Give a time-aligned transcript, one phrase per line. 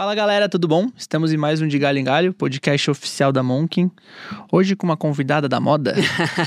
[0.00, 0.88] Fala galera, tudo bom?
[0.96, 3.90] Estamos em mais um de Galho em Galho, podcast oficial da Monkin.
[4.50, 5.94] Hoje com uma convidada da moda.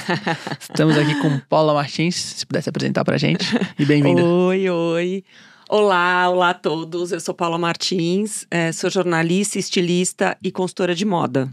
[0.59, 3.45] Estamos aqui com Paula Martins, se pudesse apresentar pra gente.
[3.77, 4.23] E bem-vinda.
[4.23, 5.23] Oi, oi.
[5.69, 7.11] Olá, olá a todos.
[7.11, 11.47] Eu sou Paula Martins, é, sou jornalista, estilista e consultora de moda.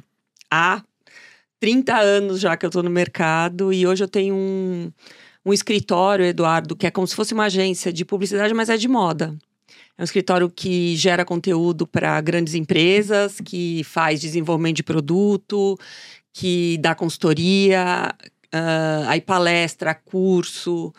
[0.51, 0.83] Há
[1.61, 4.91] 30 anos já que eu tô no mercado e hoje eu tenho um,
[5.45, 8.89] um escritório, Eduardo, que é como se fosse uma agência de publicidade, mas é de
[8.89, 9.37] moda.
[10.01, 15.79] É um escritório que gera conteúdo para grandes empresas, que faz desenvolvimento de produto,
[16.33, 18.11] que dá consultoria,
[18.47, 20.91] uh, aí palestra, curso.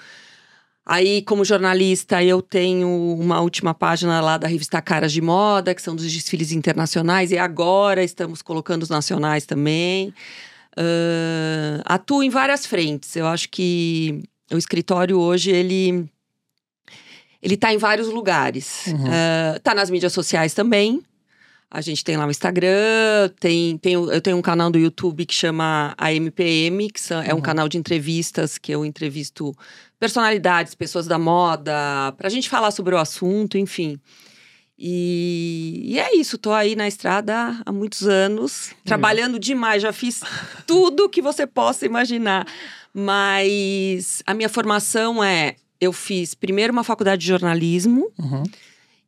[0.85, 2.87] Aí, como jornalista, eu tenho
[3.19, 7.39] uma última página lá da revista Caras de Moda, que são dos desfiles internacionais, e
[7.39, 10.09] agora estamos colocando os nacionais também.
[10.77, 13.15] Uh, atuo em várias frentes.
[13.15, 14.21] Eu acho que
[14.51, 16.07] o escritório hoje, ele
[17.41, 18.87] ele tá em vários lugares.
[18.87, 19.05] Uhum.
[19.05, 21.01] Uh, tá nas mídias sociais também.
[21.73, 25.33] A gente tem lá o Instagram, tem, tem, eu tenho um canal do YouTube que
[25.33, 27.41] chama AMPM, que são, é um uhum.
[27.41, 29.55] canal de entrevistas que eu entrevisto
[29.97, 33.97] personalidades, pessoas da moda, pra gente falar sobre o assunto, enfim.
[34.77, 40.21] E, e, é isso, tô aí na estrada há muitos anos, trabalhando demais, já fiz
[40.67, 42.45] tudo que você possa imaginar.
[42.93, 48.11] Mas a minha formação é eu fiz primeiro uma faculdade de jornalismo.
[48.19, 48.43] Uhum.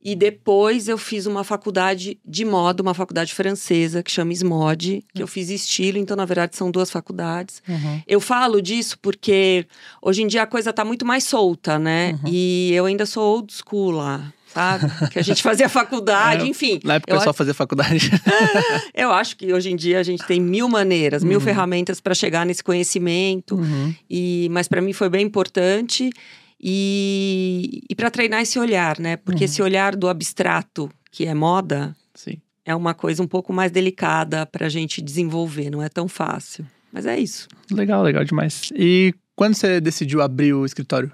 [0.06, 5.24] E depois eu fiz uma faculdade de moda, uma faculdade francesa que chama SMOD, que
[5.24, 7.64] eu fiz estilo, então na verdade são duas faculdades.
[7.66, 8.02] Uhum.
[8.06, 9.66] Eu falo disso porque
[10.02, 12.20] hoje em dia a coisa tá muito mais solta, né?
[12.22, 12.30] Uhum.
[12.30, 14.34] E eu ainda sou old school lá.
[14.54, 14.86] Sabe?
[15.10, 16.80] que a gente fazia faculdade, é, enfim.
[16.84, 18.12] Na época eu só fazia faculdade.
[18.94, 21.44] eu acho que hoje em dia a gente tem mil maneiras, mil uhum.
[21.44, 23.56] ferramentas para chegar nesse conhecimento.
[23.56, 23.96] Uhum.
[24.08, 26.12] E, mas para mim foi bem importante.
[26.66, 29.18] E, e para treinar esse olhar, né?
[29.18, 29.46] Porque uhum.
[29.46, 32.38] esse olhar do abstrato, que é moda, Sim.
[32.64, 36.66] é uma coisa um pouco mais delicada para a gente desenvolver, não é tão fácil.
[36.90, 37.50] Mas é isso.
[37.70, 38.70] Legal, legal demais.
[38.74, 41.12] E quando você decidiu abrir o escritório?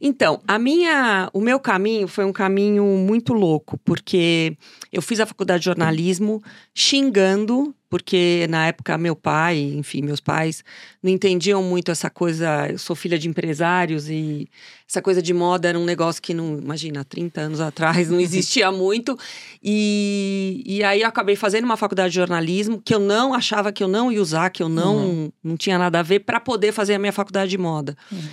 [0.00, 4.56] Então, a minha, o meu caminho foi um caminho muito louco, porque
[4.92, 6.42] eu fiz a faculdade de jornalismo
[6.74, 10.62] xingando, porque na época meu pai, enfim, meus pais
[11.02, 14.46] não entendiam muito essa coisa, eu sou filha de empresários e
[14.88, 18.70] essa coisa de moda era um negócio que não, imagina, 30 anos atrás não existia
[18.72, 19.18] muito.
[19.62, 23.82] E, e aí eu acabei fazendo uma faculdade de jornalismo que eu não achava que
[23.82, 25.32] eu não ia usar, que eu não, uhum.
[25.42, 27.96] não tinha nada a ver para poder fazer a minha faculdade de moda.
[28.12, 28.28] Uhum.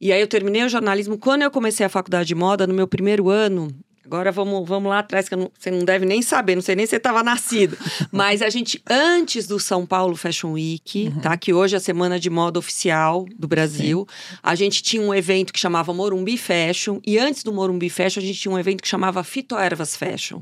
[0.00, 1.18] E aí eu terminei o jornalismo.
[1.18, 3.68] Quando eu comecei a faculdade de moda, no meu primeiro ano,
[4.06, 6.86] Agora vamos, vamos lá atrás, que não, você não deve nem saber, não sei nem
[6.86, 7.76] se você estava nascido.
[8.12, 11.20] Mas a gente, antes do São Paulo Fashion Week, uhum.
[11.20, 11.36] tá?
[11.36, 14.36] Que hoje é a semana de moda oficial do Brasil, Sim.
[14.44, 17.00] a gente tinha um evento que chamava Morumbi Fashion.
[17.04, 20.40] E antes do Morumbi Fashion, a gente tinha um evento que chamava Fitoervas Fashion.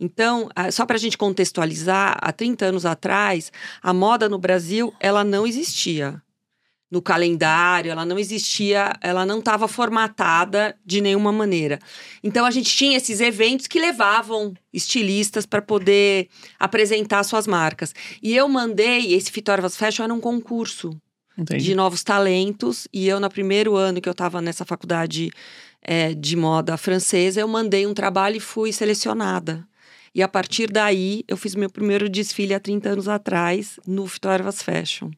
[0.00, 5.22] Então, só para a gente contextualizar, há 30 anos atrás, a moda no Brasil, ela
[5.22, 6.22] não existia
[6.90, 11.78] no calendário, ela não existia, ela não estava formatada de nenhuma maneira.
[12.22, 17.92] Então a gente tinha esses eventos que levavam estilistas para poder apresentar suas marcas.
[18.22, 20.96] E eu mandei, esse Fitorvas Fashion era um concurso
[21.36, 21.64] Entendi.
[21.64, 25.30] de novos talentos, e eu, no primeiro ano que eu estava nessa faculdade
[25.82, 29.66] é, de moda francesa, eu mandei um trabalho e fui selecionada.
[30.14, 34.62] E a partir daí, eu fiz meu primeiro desfile há 30 anos atrás no Fitorvas
[34.62, 35.10] Fashion.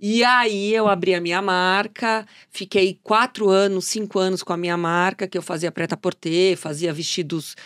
[0.00, 4.76] E aí eu abri a minha marca, fiquei quatro anos, cinco anos com a minha
[4.76, 7.56] marca, que eu fazia preta-porter, fazia vestidos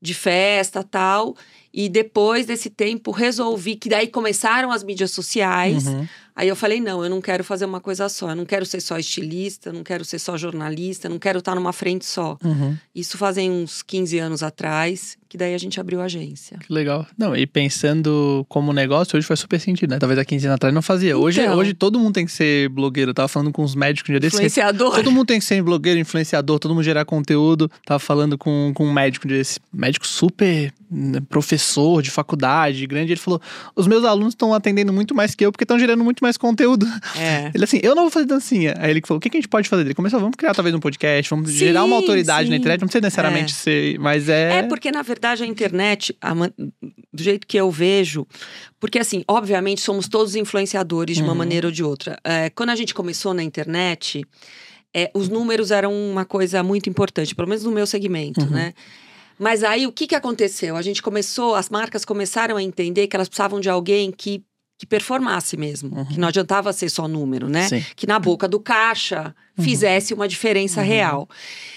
[0.00, 1.36] de festa tal.
[1.72, 5.86] E depois desse tempo resolvi que daí começaram as mídias sociais.
[5.86, 6.06] Uhum.
[6.36, 8.30] Aí eu falei: não, eu não quero fazer uma coisa só.
[8.30, 11.72] Eu não quero ser só estilista, não quero ser só jornalista, não quero estar numa
[11.72, 12.36] frente só.
[12.44, 12.76] Uhum.
[12.94, 16.58] Isso fazem uns 15 anos atrás, que daí a gente abriu a agência.
[16.58, 17.06] Que legal.
[17.16, 19.98] Não, e pensando como negócio, hoje faz super sentido, né?
[19.98, 21.16] Talvez há 15 anos atrás não fazia.
[21.16, 23.12] Hoje, então, hoje todo mundo tem que ser blogueiro.
[23.12, 24.36] Eu tava falando com os médicos um dia desse.
[24.36, 24.94] Influenciador.
[24.94, 27.70] Todo mundo tem que ser blogueiro, influenciador, todo mundo gerar conteúdo.
[27.86, 29.58] Tava falando com, com um médico um dia desse.
[29.72, 33.12] Médico super né, professor de faculdade, grande.
[33.12, 33.40] Ele falou:
[33.74, 36.86] os meus alunos estão atendendo muito mais que eu porque estão gerando muito mais conteúdo.
[37.16, 37.50] É.
[37.56, 38.74] Ele assim, eu não vou fazer dancinha.
[38.78, 39.84] Aí ele falou, o que, que a gente pode fazer?
[39.84, 42.50] Ele começou, vamos criar talvez um podcast, vamos sim, gerar uma autoridade sim.
[42.50, 43.56] na internet, não precisa necessariamente é.
[43.56, 44.58] ser, mas é...
[44.58, 48.26] É porque, na verdade, a internet, a, do jeito que eu vejo,
[48.80, 51.38] porque assim, obviamente somos todos influenciadores de uma uhum.
[51.38, 52.18] maneira ou de outra.
[52.24, 54.24] É, quando a gente começou na internet,
[54.94, 58.50] é, os números eram uma coisa muito importante, pelo menos no meu segmento, uhum.
[58.50, 58.74] né?
[59.38, 60.76] Mas aí o que, que aconteceu?
[60.76, 64.44] A gente começou, as marcas começaram a entender que elas precisavam de alguém que
[64.82, 66.04] que performasse mesmo, Uhum.
[66.06, 67.68] que não adiantava ser só número, né?
[67.68, 67.84] Sim.
[67.94, 70.86] Que na boca do caixa fizesse uma diferença Uhum.
[70.88, 71.28] real.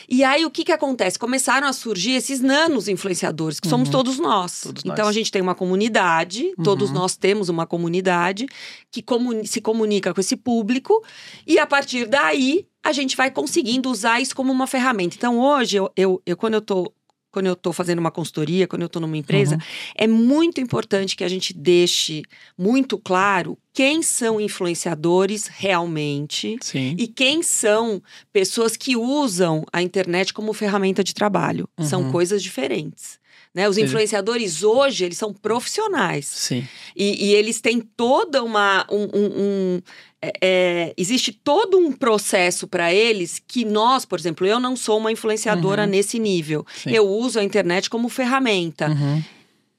[0.10, 1.20] E aí o que que acontece?
[1.20, 4.64] Começaram a surgir esses nanos influenciadores, que somos todos nós.
[4.66, 4.72] Uhum.
[4.72, 5.08] Todos então nós.
[5.08, 6.96] a gente tem uma comunidade, todos Uhum.
[6.96, 8.48] nós temos uma comunidade
[8.92, 11.04] que comuni- se comunica com esse público
[11.46, 15.16] e a partir daí a gente vai conseguindo usar isso como uma ferramenta.
[15.16, 16.92] Então hoje eu, eu, eu quando eu tô
[17.36, 19.62] quando eu estou fazendo uma consultoria, quando eu estou numa empresa, Uhum.
[19.96, 22.24] é muito importante que a gente deixe
[22.58, 26.96] muito claro quem são influenciadores realmente Sim.
[26.98, 28.02] e quem são
[28.32, 31.68] pessoas que usam a internet como ferramenta de trabalho.
[31.82, 32.12] São Uhum.
[32.14, 33.20] coisas diferentes.
[33.54, 33.68] Né?
[33.70, 36.26] Os influenciadores hoje, eles são profissionais.
[36.26, 36.66] Sim.
[36.96, 38.86] E, e eles têm toda uma.
[38.92, 39.82] Um, um- um-
[40.26, 44.98] é, é, existe todo um processo para eles que nós, por exemplo, eu não sou
[44.98, 45.90] uma influenciadora Uhum.
[45.90, 46.66] nesse nível.
[46.76, 46.92] Sim.
[46.92, 48.90] Eu uso a internet como ferramenta.
[48.90, 49.24] Uhum.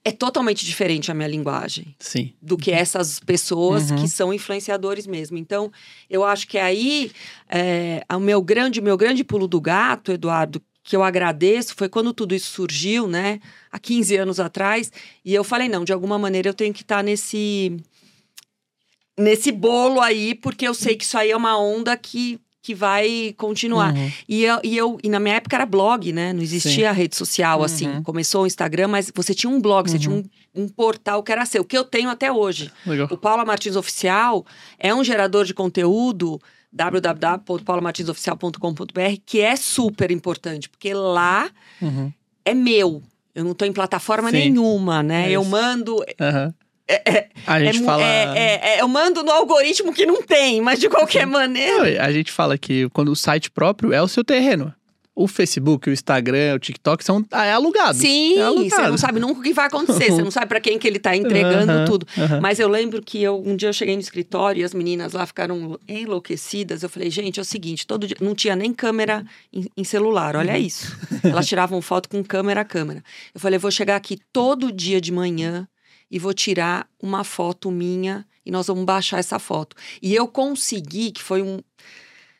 [0.05, 2.31] É totalmente diferente a minha linguagem Sim.
[2.41, 3.97] do que essas pessoas Uhum.
[3.97, 5.37] que são influenciadores mesmo.
[5.37, 5.69] Então,
[6.09, 7.11] eu acho que aí
[7.49, 12.13] é, o meu grande, meu grande pulo do gato, Eduardo, que eu agradeço, foi quando
[12.13, 13.41] tudo isso surgiu, né?
[13.69, 14.89] Há 15 anos atrás.
[15.25, 17.75] E eu falei, não, de alguma maneira eu tenho que estar nesse
[19.17, 23.33] nesse bolo aí, porque eu sei que isso aí é uma onda que, que vai
[23.37, 23.93] continuar.
[23.95, 24.11] Uhum.
[24.27, 26.33] E, eu, e, eu, e na minha época era blog, né?
[26.33, 27.87] Não existia rede social assim.
[27.87, 28.03] Uhum.
[28.03, 30.23] Começou o Instagram, mas você tinha um blog, você tinha um,
[30.53, 32.71] um portal que era seu, que eu tenho até hoje.
[32.85, 33.07] Legal.
[33.09, 34.45] O Paula Martins Oficial
[34.77, 36.39] é um gerador de conteúdo
[36.71, 41.49] www.paulamartinsoficial.com.br que é super importante, porque lá
[41.81, 42.11] Uhum.
[42.45, 43.01] é meu.
[43.33, 44.37] Eu não estou em plataforma Sim.
[44.37, 45.27] nenhuma, né?
[45.27, 45.49] É eu isso.
[46.89, 47.01] Mando.
[47.07, 47.23] Aham.
[47.47, 48.03] A é gente mu- fala.
[48.03, 52.03] é- é- é- eu mando no algoritmo que não tem, mas de qualquer maneira.
[52.03, 54.73] A gente fala que quando o site próprio é o seu terreno.
[55.19, 57.97] O Facebook, o Instagram, o TikTok são ah, é alugado.
[57.97, 58.83] Sim, é alugado.
[58.83, 60.99] você não sabe nunca o que vai acontecer, você não sabe para quem que ele
[60.99, 62.05] tá entregando tudo.
[62.39, 65.25] Mas eu lembro que eu, um dia eu cheguei no escritório e as meninas lá
[65.25, 66.83] ficaram enlouquecidas.
[66.83, 70.35] Eu falei, gente, é o seguinte, todo dia não tinha nem câmera em, em celular,
[70.35, 70.59] olha Uhum.
[70.59, 70.95] isso.
[71.23, 73.03] Elas tiravam foto com câmera a câmera.
[73.33, 75.67] Eu falei, vou chegar aqui todo dia de manhã
[76.09, 79.75] e vou tirar uma foto minha e nós vamos baixar essa foto.
[80.01, 81.59] E eu consegui, que foi um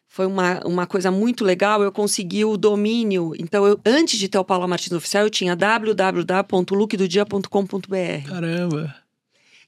[0.07, 3.33] foi uma, uma coisa muito legal, eu consegui o domínio.
[3.37, 8.27] Então, eu, antes de ter o Paula Martins Oficial, eu tinha www.lookdodia.com.br.
[8.27, 9.06] Caramba.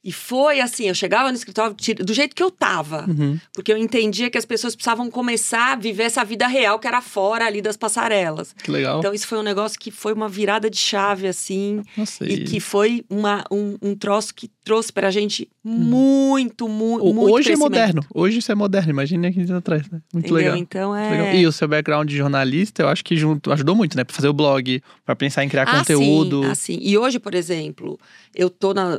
[0.02, 3.04] E foi assim, eu chegava no escritório do jeito que eu tava.
[3.06, 3.38] Uhum.
[3.54, 7.02] Porque eu entendia que as pessoas precisavam começar a viver essa vida real que era
[7.02, 8.54] fora ali das passarelas.
[8.62, 8.98] Que legal.
[9.00, 11.82] Então, isso foi um negócio que foi uma virada de chave, assim.
[11.96, 17.12] Nossa, E que foi uma, um, um troço que trouxe pra gente muito, mu O-
[17.12, 18.02] muito Hoje é moderno.
[18.14, 18.90] Hoje isso é moderno.
[18.90, 20.00] Imagina 15 anos atrás, né?
[20.14, 20.36] Muito Entendeu?
[20.52, 20.56] legal.
[20.56, 21.10] Então é.
[21.10, 21.34] Legal.
[21.34, 24.04] E o seu background de jornalista, eu acho que junto, ajudou muito, né?
[24.04, 26.42] Pra fazer o blog, pra pensar em criar Ah, conteúdo.
[26.42, 26.78] Sim, ah, sim.
[26.80, 27.98] E hoje, por exemplo,
[28.34, 28.98] eu tô na.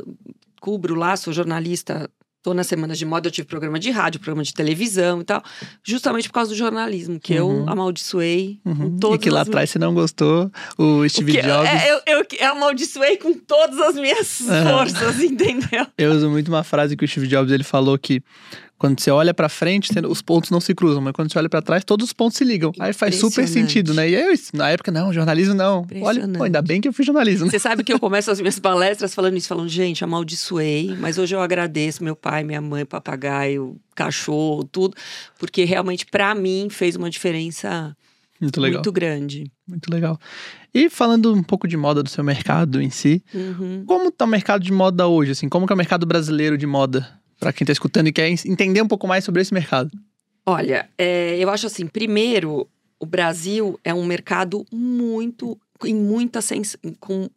[0.62, 2.08] Cubro lá, sou jornalista,
[2.40, 5.42] tô nas semanas de moda, eu tive programa de rádio, programa de televisão e tal,
[5.84, 7.62] justamente por causa do jornalismo, que Uhum.
[7.64, 8.96] eu amaldiçoei Uhum.
[9.00, 11.68] com E que lá atrás você não gostou, o Steve que- Jobs.
[11.68, 14.70] é, eu, eu, eu amaldiçoei com todas as minhas Aham.
[14.78, 15.84] forças, entendeu?
[15.98, 18.22] Eu uso muito uma frase que o Steve Jobs ele falou que
[18.82, 21.62] quando você olha pra frente, os pontos não se cruzam, mas quando você olha pra
[21.62, 22.72] trás, todos os pontos se ligam.
[22.80, 24.10] Aí faz super sentido, né?
[24.10, 25.86] E eu, na época, não, jornalismo não.
[26.02, 27.46] Olha, pô, ainda bem que eu fiz jornalismo.
[27.46, 27.52] né?
[27.52, 31.32] Você sabe que eu começo as minhas palestras falando isso, falando, gente, amaldiçoei, mas hoje
[31.32, 34.96] eu agradeço meu pai, minha mãe, papagaio, cachorro, tudo,
[35.38, 37.96] porque realmente pra mim fez uma diferença
[38.40, 38.78] Muito legal.
[38.80, 39.44] muito grande.
[39.68, 40.18] Muito legal.
[40.74, 43.84] E falando um pouco de moda do seu mercado em si, Uhum.
[43.86, 45.48] como tá o mercado de moda hoje, assim?
[45.48, 47.21] Como que é o mercado brasileiro de moda?
[47.42, 49.90] Pra quem tá escutando e quer en- entender um pouco mais sobre esse mercado.
[50.46, 52.68] Olha, é, eu acho assim, primeiro,
[53.00, 57.28] o Brasil é um mercado muito, em muita ascens- com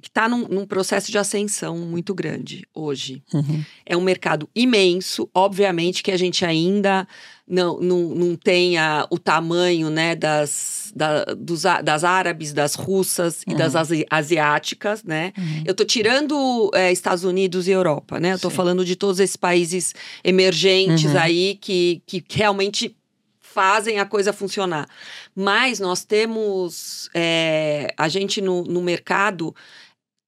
[0.00, 3.22] que está num, num processo de ascensão muito grande hoje.
[3.34, 3.64] Uhum.
[3.84, 7.06] É um mercado imenso, obviamente que a gente ainda
[7.48, 13.54] não, não, não tenha o tamanho né, das, da- dos, das árabes, das russas e
[13.54, 13.80] das Uhum.
[13.80, 15.32] asi- asiáticas, né?
[15.64, 18.34] Eu tô tirando é, Estados Unidos e Europa, né?
[18.34, 18.56] Eu tô Sim.
[18.56, 21.18] falando de todos esses países emergentes Uhum.
[21.18, 22.94] aí que, que realmente
[23.40, 24.88] fazem a coisa funcionar.
[25.34, 27.08] Mas nós temos.
[27.14, 29.54] é, a gente no, no mercado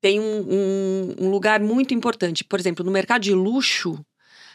[0.02, 2.42] tem um, um- um lugar muito importante.
[2.42, 4.00] Por exemplo, no mercado de luxo,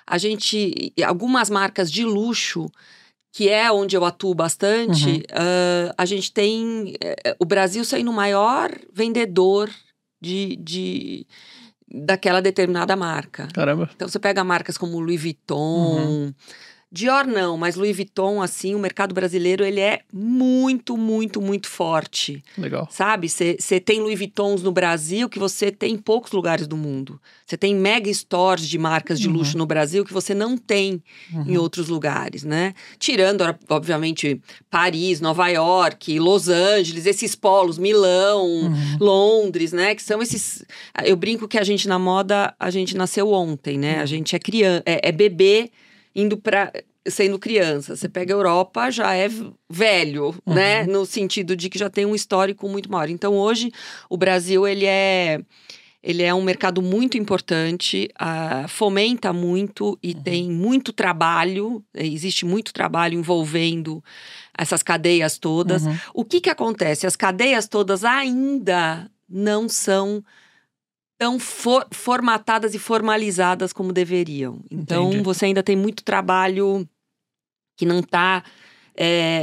[0.07, 0.93] a gente.
[1.05, 2.69] Algumas marcas de luxo.
[3.37, 5.21] Que é onde eu atuo bastante, Uhum.
[5.33, 9.69] ah, a gente tem eh, o Brasil sendo o maior vendedor
[10.21, 11.27] de, de
[11.85, 13.49] daquela determinada marca.
[13.53, 13.89] Caramba.
[13.93, 16.33] Então você pega marcas como Louis Vuitton, Uhum.
[16.95, 22.41] Dior não, mas Louis Vuitton, assim, o mercado brasileiro, ele é muito, muito, muito forte.
[22.57, 22.87] Legal.
[22.89, 23.27] Sabe?
[23.27, 27.19] Você tem Louis Vuittons no Brasil que você tem em poucos lugares do mundo.
[27.45, 29.33] Você tem mega stores de marcas de Uhum.
[29.35, 31.03] luxo no Brasil que você não tem
[31.45, 32.73] em outros lugares, né?
[32.97, 38.97] Tirando, obviamente, Paris, Nova York, Los Angeles, esses polos, Milão, Uhum.
[39.01, 39.93] Londres, né?
[39.95, 40.63] Que são esses.
[41.03, 43.99] Eu brinco que a gente na moda, a gente nasceu ontem, né?
[43.99, 45.69] A gente é criança, é, é bebê
[46.15, 46.71] indo para
[47.07, 47.95] sendo criança.
[47.95, 49.27] Você pega a Europa, já é
[49.69, 50.85] velho, né?
[50.85, 53.09] No sentido de que já tem um histórico muito maior.
[53.09, 53.71] Então hoje
[54.09, 55.39] o Brasil ele é
[56.05, 62.45] ele é um mercado muito importante, ah, fomenta muito e tem muito trabalho, eh, existe
[62.45, 64.03] muito trabalho envolvendo
[64.55, 65.83] essas cadeias todas.
[65.83, 65.97] Uhum.
[66.13, 67.07] O que, que acontece?
[67.07, 70.23] As cadeias todas ainda não são
[71.17, 74.59] tão for- formatadas e formalizadas como deveriam.
[74.69, 75.23] Então, Entendi.
[75.23, 76.87] você ainda tem muito trabalho
[77.77, 78.43] que não está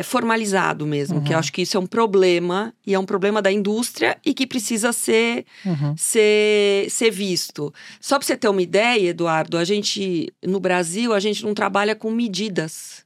[0.04, 1.38] formalizado mesmo, que eu Uhum.
[1.40, 4.92] acho que isso é um problema, e é um problema da indústria e que precisa
[4.94, 5.94] ser Uhum.
[5.94, 7.70] ser, ser visto.
[8.00, 11.94] Só para você ter uma ideia, Eduardo, a gente, no Brasil, a gente não trabalha
[11.94, 13.04] com medidas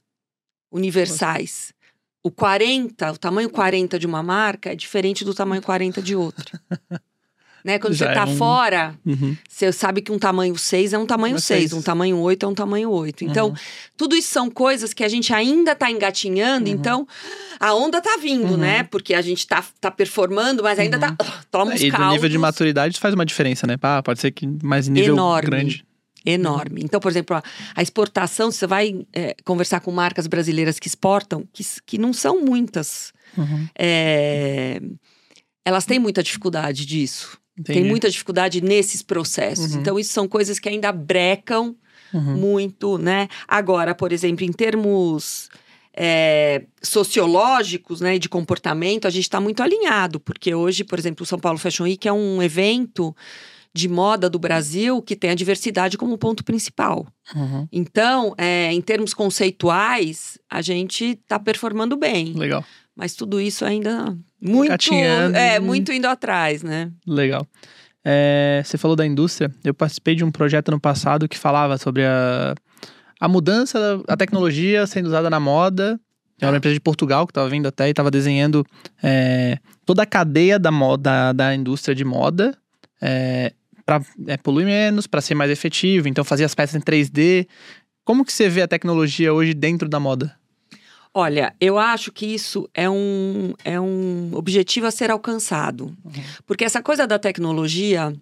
[0.71, 1.73] universais.
[2.23, 6.61] O 40, o tamanho 40 de uma marca é diferente do tamanho 40 de outra.
[7.67, 7.77] né?
[7.79, 9.35] Quando Já você é está um- fora, Uhum.
[9.47, 11.73] você sabe que um tamanho 6 é um tamanho É 6, seis.
[11.73, 13.25] um tamanho 8 é um tamanho 8.
[13.25, 13.55] Então, Uhum.
[13.97, 16.75] tudo isso são coisas que a gente ainda está engatinhando, Uhum.
[16.75, 17.07] então
[17.59, 18.57] a onda tá vindo, Uhum.
[18.57, 18.83] né?
[18.83, 21.15] Porque a gente tá, tá performando, mas ainda tá.
[21.51, 23.75] Toma os E do nível de maturidade isso faz uma diferença, né?
[23.81, 25.49] Ah, pode ser que mais nível Enorme.
[25.49, 25.85] grande.
[26.25, 26.81] enorme.
[26.83, 27.43] Então, por exemplo, a,
[27.73, 32.41] a exportação, você vai é, conversar com marcas brasileiras que exportam, que, que não são
[32.43, 33.13] muitas.
[33.37, 33.65] Uhum.
[33.77, 34.81] é,
[35.65, 37.37] elas têm muita dificuldade disso.
[37.57, 37.79] Entendi.
[37.79, 39.73] Tem muita dificuldade nesses processos.
[39.73, 39.81] Uhum.
[39.81, 41.75] Então, isso são coisas que ainda brecam
[42.13, 42.37] Uhum.
[42.37, 43.27] muito, né?
[43.45, 45.49] Agora, por exemplo, em termos
[45.93, 51.23] é, sociológicos, né, e de comportamento, a gente está muito alinhado, porque hoje, por exemplo,
[51.23, 53.15] o São Paulo Fashion Week é um evento
[53.73, 57.05] de moda do Brasil que tem a diversidade como ponto principal.
[57.35, 57.67] Uhum.
[57.71, 62.63] Então, é, em termos conceituais, a gente está performando bem, Legal,
[62.97, 65.37] mas tudo isso ainda muito, Engatinhando.
[65.37, 66.91] é, muito indo atrás, né?
[67.05, 67.47] legal.
[68.03, 69.53] É, você falou da indústria.
[69.63, 72.55] Eu participei de um projeto no passado que falava sobre a,
[73.19, 75.99] a mudança da a tecnologia sendo usada na moda.
[76.39, 78.65] Era uma empresa de Portugal que estava vindo até e estava desenhando
[79.03, 82.57] é, toda a cadeia da moda da indústria de moda
[83.01, 83.51] é,
[83.85, 84.01] para
[84.43, 86.07] poluir menos, para ser mais efetivo.
[86.07, 87.47] Então fazia as peças em 3D.
[88.05, 90.33] Como que você vê a tecnologia hoje dentro da moda?
[91.19, 95.97] Olha, eu acho que isso é um, é um objetivo a ser alcançado.
[96.45, 98.13] Porque essa coisa da tecnologia,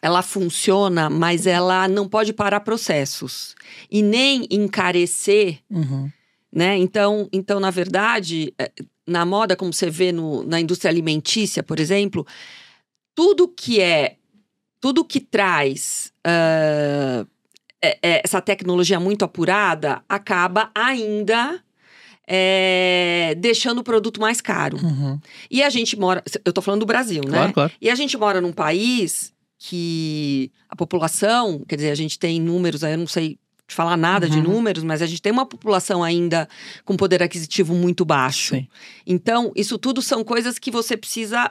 [0.00, 3.56] ela funciona, mas ela não pode parar processos.
[3.90, 6.08] E nem encarecer, Uhum.
[6.52, 6.76] né?
[6.76, 8.70] Então, então na verdade, eh,
[9.04, 12.24] na moda, como você vê no, na indústria alimentícia, por exemplo,
[13.12, 14.18] tudo que é.
[14.80, 16.12] Tudo que traz.
[17.82, 21.63] é- é essa tecnologia muito apurada acaba ainda
[22.26, 24.78] é, deixando o produto mais caro.
[24.82, 25.18] Uhum.
[25.50, 26.22] E a gente mora.
[26.44, 27.30] Eu tô falando do Brasil, né?
[27.38, 27.72] Claro, claro.
[27.80, 32.82] E a gente mora num país que a população, quer dizer, a gente tem números,
[32.84, 34.42] aí eu não sei te falar nada de Uhum.
[34.44, 36.46] números, mas a gente tem uma população ainda
[36.84, 38.54] com poder aquisitivo muito baixo.
[38.56, 38.68] Sim.
[39.06, 41.50] Então, isso tudo são coisas que você precisa,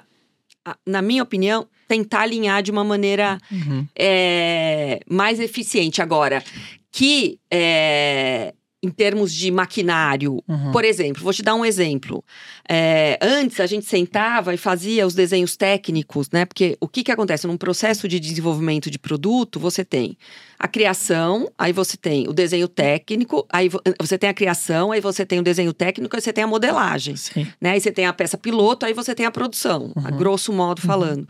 [0.85, 3.87] na minha opinião, tentar alinhar de uma maneira Uhum.
[3.97, 6.03] é, mais eficiente.
[6.03, 6.43] Agora,
[6.91, 8.53] que é,
[8.83, 10.71] em termos de maquinário, Uhum.
[10.73, 12.23] por exemplo, vou te dar um exemplo.
[12.67, 16.43] É, antes a gente sentava e fazia os desenhos técnicos, né?
[16.45, 17.47] Porque o que, que acontece?
[17.47, 20.17] Num processo de desenvolvimento de produto, você tem
[20.59, 24.99] a criação, aí você tem o desenho técnico, aí vo- você tem a criação, aí
[25.01, 27.47] você tem o desenho técnico, aí você tem a modelagem Sim.
[27.61, 27.71] né?
[27.71, 30.17] Aí você tem a peça piloto, aí você tem a produção, a Uhum.
[30.17, 31.27] grosso modo falando.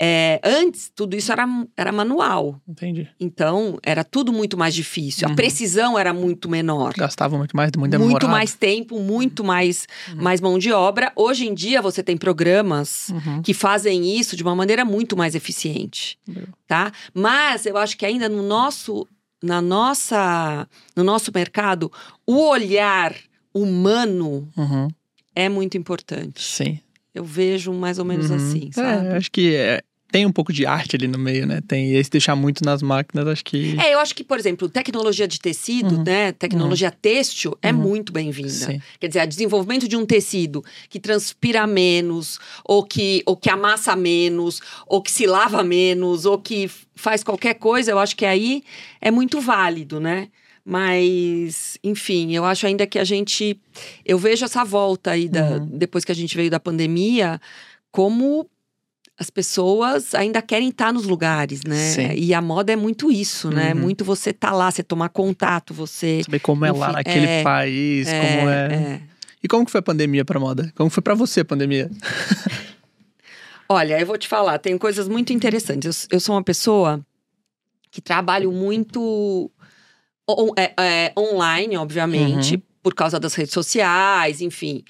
[0.00, 1.44] É, antes, tudo isso era,
[1.76, 2.60] era manual.
[2.68, 3.08] Entendi.
[3.18, 5.26] Então, era tudo muito mais difícil.
[5.26, 5.36] A Uhum.
[5.36, 6.94] precisão era muito menor.
[6.96, 8.28] Gastava muito mais, muito Muito demorado.
[8.30, 10.22] mais tempo, muito mais, Uhum.
[10.22, 11.10] mais mão de obra.
[11.16, 13.42] Hoje em dia, você tem programas Uhum.
[13.42, 16.16] que fazem isso de uma maneira muito mais eficiente,
[16.66, 16.92] tá?
[17.12, 19.06] Mas eu acho que ainda no nosso,
[19.42, 21.90] na nossa, no nosso mercado,
[22.26, 23.14] o olhar
[23.52, 24.88] humano Uhum.
[25.34, 26.42] é muito importante.
[26.42, 26.78] Sim.
[27.14, 28.36] Eu vejo mais ou menos Uhum.
[28.36, 29.06] assim, sabe?
[29.08, 31.60] É, acho que é, tem um pouco de arte ali no meio, né?
[31.66, 33.76] Tem esse deixar muito nas máquinas, acho que.
[33.78, 36.02] É, eu acho que, por exemplo, tecnologia de tecido, Uhum.
[36.04, 36.32] né?
[36.32, 37.78] Tecnologia têxtil é Uhum.
[37.78, 38.80] muito bem-vinda.
[38.98, 43.94] Quer dizer, o desenvolvimento de um tecido que transpira menos, ou que, ou que amassa
[43.94, 48.62] menos, ou que se lava menos, ou que faz qualquer coisa, eu acho que aí
[49.00, 50.28] é muito válido, né?
[50.64, 53.58] Mas, enfim, eu acho ainda que a gente.
[54.04, 55.66] Eu vejo essa volta aí, da, Uhum.
[55.78, 57.40] depois que a gente veio da pandemia,
[57.90, 58.48] como
[59.18, 61.90] as pessoas ainda querem estar nos lugares, né?
[61.90, 62.12] Sim.
[62.14, 63.74] E a moda é muito isso, né?
[63.74, 63.80] Uhum.
[63.80, 66.22] Muito você tá lá, você tomar contato, você.
[66.24, 68.66] Saber como é lá naquele é, país, como é.
[68.72, 69.02] é.
[69.42, 70.72] E como que foi a pandemia pra moda?
[70.76, 71.90] Como foi pra você a pandemia?
[73.68, 76.06] Olha, eu vou te falar, tem coisas muito interessantes.
[76.10, 77.04] Eu, eu sou uma pessoa
[77.90, 79.50] que trabalho muito
[80.28, 82.62] on- é, é, online, obviamente, Uhum.
[82.82, 84.82] por causa das redes sociais, enfim.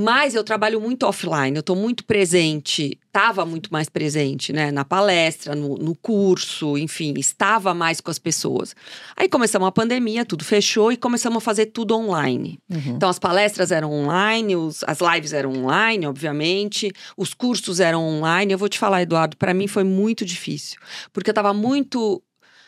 [0.00, 4.70] Mas eu trabalho muito offline, eu tô muito presente, estava muito mais presente, né?
[4.70, 8.76] Na palestra, no, no curso, enfim, estava mais com as pessoas.
[9.16, 12.60] Aí começamos a pandemia, tudo fechou e começamos a fazer tudo online.
[12.70, 12.94] Uhum.
[12.94, 18.52] Então, as palestras eram online, os- as lives eram online, obviamente, os cursos eram online.
[18.52, 20.78] Eu vou te falar, Eduardo, para mim foi muito difícil,
[21.12, 22.22] porque eu estava muito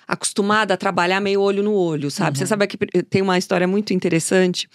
[0.08, 2.30] acostumada a trabalhar meio olho no olho, sabe?
[2.30, 2.40] Uhum.
[2.40, 4.68] Você sabe que tem uma história muito interessante,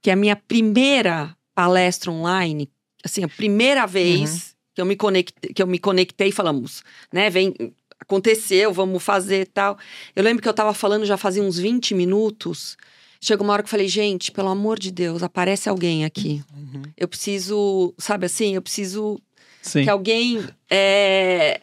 [0.00, 2.70] que a minha primeira palestra online,
[3.02, 4.38] assim, a primeira vez Uhum.
[4.74, 7.54] que eu me conectei, que eu me conectei, falamos, né, vem
[7.98, 9.78] aconteceu, vamos fazer e tal.
[10.14, 12.76] Eu lembro que eu tava falando já fazia uns 20 minutos.
[13.18, 16.44] Chegou uma hora que eu falei, gente, pelo amor de Deus, aparece alguém aqui.
[16.54, 16.82] Uhum.
[16.94, 19.18] Eu preciso, sabe assim, eu preciso
[19.62, 19.84] Sim.
[19.84, 21.60] que alguém é,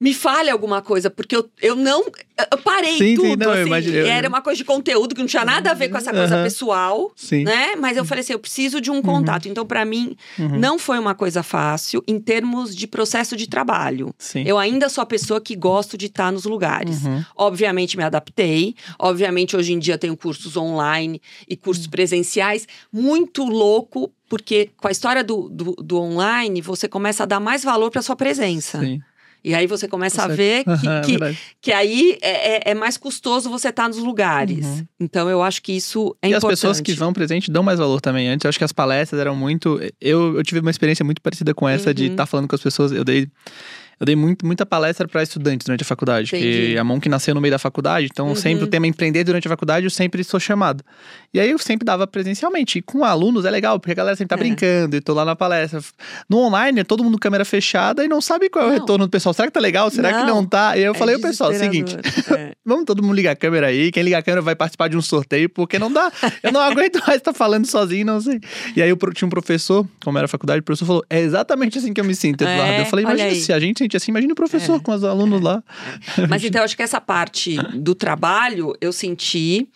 [0.00, 2.04] me fale alguma coisa, porque eu, eu não.
[2.52, 3.36] Eu parei Sim, sim, tudo.
[3.44, 4.06] não, eu assim, imaginei.
[4.08, 6.44] Era uma coisa de conteúdo que não tinha nada a ver com essa coisa Aham.
[6.44, 7.42] pessoal, Sim.
[7.42, 7.74] né?
[7.74, 9.48] Mas eu falei assim, eu preciso de um contato.
[9.48, 10.56] Então, para mim, Uhum.
[10.56, 14.14] não foi uma coisa fácil em termos de processo de trabalho.
[14.16, 14.44] Sim.
[14.46, 17.02] Eu ainda sou a pessoa que gosto de estar nos lugares.
[17.04, 17.24] Uhum.
[17.36, 18.76] Obviamente me adaptei.
[19.00, 21.90] Obviamente hoje em dia tenho cursos online e cursos Hum.
[21.90, 22.68] presenciais.
[22.92, 27.64] Muito louco, porque com a história do, do, do online, você começa a dar mais
[27.64, 28.78] valor para sua presença.
[28.78, 29.00] Sim.
[29.44, 31.00] E aí você começa a ver que, é
[31.32, 34.66] que, que aí é, é- é mais custoso você estar nos lugares.
[34.66, 34.86] Uhum.
[35.00, 36.52] Então eu acho que isso é e importante.
[36.52, 38.28] as pessoas que vão presente dão mais valor também.
[38.28, 39.80] Antes, eu acho que as palestras eram muito.
[40.00, 42.10] Eu, eu tive uma experiência muito parecida com essa de Uhum.
[42.12, 42.92] estar falando com as pessoas.
[42.92, 43.28] Eu dei.
[44.00, 46.28] Eu dei muito, muita palestra para estudantes durante a faculdade.
[46.34, 46.58] Entendi.
[46.66, 48.34] Porque a mão que nasceu no meio da faculdade, então Uhum.
[48.36, 50.84] sempre o tema empreender durante a faculdade, eu sempre sou chamado.
[51.34, 52.78] E aí eu sempre dava presencialmente.
[52.78, 54.38] E com alunos é legal, porque a galera sempre tá É.
[54.38, 55.80] brincando e tô lá na palestra.
[56.28, 58.78] No online é todo mundo câmera fechada e não sabe qual é o Não.
[58.78, 59.32] retorno do pessoal.
[59.34, 59.90] Será que tá legal?
[59.90, 60.36] Será que Não.
[60.36, 60.76] não tá?
[60.76, 61.96] E aí eu É falei, o pessoal, seguinte.
[62.36, 62.52] É.
[62.64, 63.90] Vamos todo mundo ligar a câmera aí.
[63.90, 66.10] Quem ligar a câmera vai participar de um sorteio, porque não dá.
[66.42, 68.38] Eu não aguento mais estar falando sozinho, não sei.
[68.76, 71.78] E aí eu tinha um professor, como era a faculdade, o professor falou: é exatamente
[71.78, 72.62] assim que eu me sinto, Eduardo.
[72.72, 75.40] É, eu falei, imagina se a gente sente assim, imagina o professor com os alunos
[75.40, 75.62] lá.
[76.28, 79.68] Mas então, acho que essa parte do trabalho eu senti.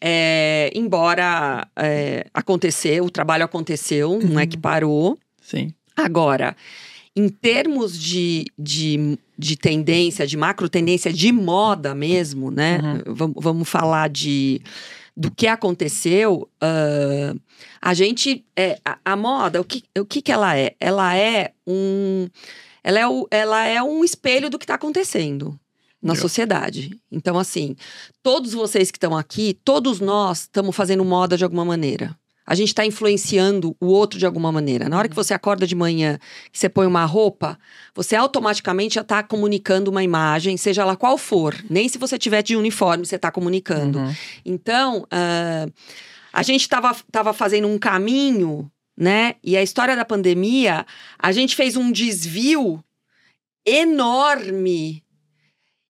[0.00, 4.40] é, embora é, aconteceu, o trabalho aconteceu, não Uhum.
[4.40, 5.18] é que parou.
[5.40, 5.72] Sim.
[5.96, 6.54] Agora,
[7.16, 12.78] em termos de, de, de tendência, de macro tendência de moda mesmo, né?
[13.06, 13.14] Uhum.
[13.14, 14.60] Vamos, vamos falar de
[15.16, 16.46] do que aconteceu.
[16.60, 17.32] ah,
[17.80, 18.44] a gente.
[18.54, 20.74] É, a, a moda, o que, o que, que ela é?
[20.78, 22.28] Ela é um.
[22.86, 25.58] Ela é, o, ela é um espelho do que está acontecendo
[26.00, 26.96] na sociedade.
[27.10, 27.74] Então, assim,
[28.22, 32.16] todos vocês que estão aqui, todos nós estamos fazendo moda de alguma maneira.
[32.46, 34.88] A gente está influenciando o outro de alguma maneira.
[34.88, 36.16] Na hora que você acorda de manhã,
[36.52, 37.58] que você põe uma roupa,
[37.92, 41.56] você automaticamente já está comunicando uma imagem, seja ela qual for.
[41.68, 43.98] Nem se você tiver de uniforme, você está comunicando.
[43.98, 44.14] Uhum.
[44.44, 45.66] Então, ah,
[46.32, 49.34] a gente estava tava fazendo um caminho, né?
[49.42, 50.86] E a história da pandemia,
[51.18, 52.82] a gente fez um desvio
[53.66, 55.02] enorme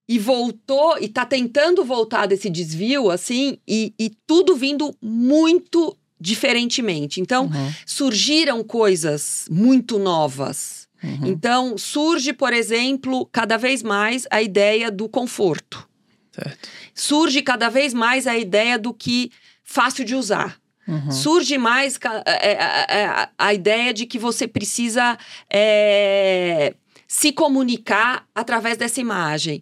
[0.09, 7.21] e voltou, e tá tentando voltar desse desvio, assim, e, e tudo vindo muito diferentemente.
[7.21, 7.73] Então, Uhum.
[7.85, 10.87] surgiram coisas muito novas.
[11.03, 11.27] Uhum.
[11.27, 15.87] Então, surge, por exemplo, cada vez mais a ideia do conforto
[16.33, 16.69] Certo.
[16.95, 19.31] surge cada vez mais a ideia do que
[19.63, 20.59] fácil de usar.
[20.89, 21.11] Uhum.
[21.11, 25.19] Surge mais ca- é, é, é, a, a ideia de que você precisa
[25.51, 26.75] é,
[27.09, 29.61] se comunicar através dessa imagem.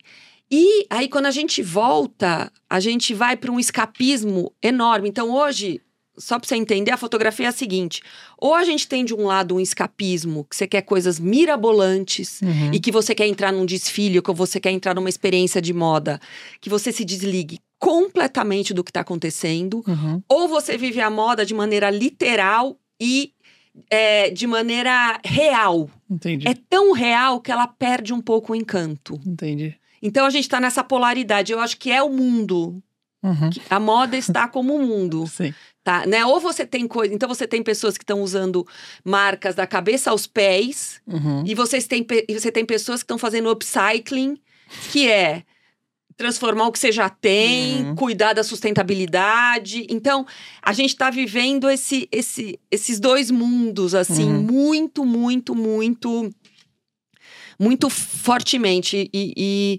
[0.51, 5.09] E aí, quando a gente volta, a gente vai para um escapismo enorme.
[5.09, 5.81] Então, hoje,
[6.17, 8.03] só para você entender, a fotografia é a seguinte:
[8.39, 12.73] ou a gente tem de um lado um escapismo, que você quer coisas mirabolantes, Uhum.
[12.73, 15.73] e que você quer entrar num desfile, ou que você quer entrar numa experiência de
[15.73, 16.21] moda,
[16.61, 20.23] que você se desligue completamente do que está acontecendo, Uhum.
[20.29, 23.33] ou você vive a moda de maneira literal e
[23.91, 25.91] é, de maneira real.
[26.09, 26.47] Entendi.
[26.49, 29.21] É tão real que ela perde um pouco o encanto.
[29.27, 29.75] Entendi.
[30.01, 31.53] Então a gente está nessa polaridade.
[31.53, 32.83] Eu acho que é o mundo.
[33.23, 33.51] Uhum.
[33.71, 35.27] A moda está como o mundo.
[35.33, 35.53] Sim.
[35.83, 36.25] Tá, né?
[36.25, 37.13] Ou você tem coisa.
[37.13, 38.67] Então você tem pessoas que estão usando
[39.05, 41.43] marcas da cabeça aos pés, Uhum.
[41.47, 44.39] e vocês têm, e você tem pessoas que estão fazendo upcycling,
[44.93, 45.43] que é
[46.17, 47.95] transformar o que você já tem, Uhum.
[47.97, 49.87] cuidar da sustentabilidade.
[49.91, 50.27] Então,
[50.63, 54.43] a gente está vivendo esse, esse, esses dois mundos, assim, Uhum.
[54.43, 56.31] muito, muito, muito.
[57.59, 59.09] Muito fortemente.
[59.13, 59.77] E, e,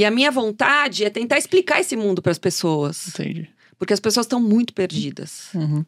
[0.00, 3.08] e a minha vontade é tentar explicar esse mundo para as pessoas.
[3.08, 3.48] Entendi.
[3.78, 5.48] Porque as pessoas estão muito perdidas.
[5.54, 5.84] Uhum.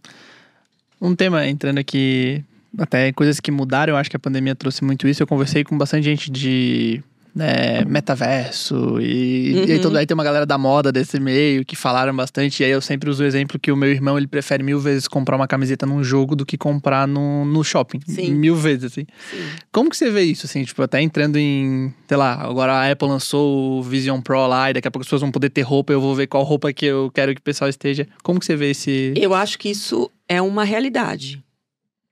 [1.01, 2.45] Um tema entrando aqui,
[2.77, 5.23] até coisas que mudaram, eu acho que a pandemia trouxe muito isso.
[5.23, 7.03] Eu conversei com bastante gente de
[7.35, 9.83] né, metaverso e, e aí, Uhum.
[9.83, 12.63] todo, aí tem uma galera da moda desse meio que falaram bastante.
[12.63, 15.07] E aí eu sempre uso o exemplo que o meu irmão ele prefere mil vezes
[15.07, 18.01] comprar uma camiseta num jogo do que comprar no, no shopping.
[18.07, 18.33] Sim.
[18.35, 19.07] Mil vezes, assim.
[19.31, 19.39] Sim.
[19.73, 23.09] Como que você vê isso, assim, tipo, até entrando em, sei lá, agora a Apple
[23.09, 25.93] lançou o Vision Pro lá e daqui a pouco as pessoas vão poder ter roupa,
[25.93, 28.07] eu vou ver qual roupa que eu quero que o pessoal esteja.
[28.23, 29.13] Como que você vê esse...
[29.17, 31.43] Eu acho que isso é uma realidade.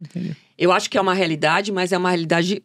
[0.00, 0.36] Entendi.
[0.56, 2.62] Eu acho que é uma realidade, mas é uma realidade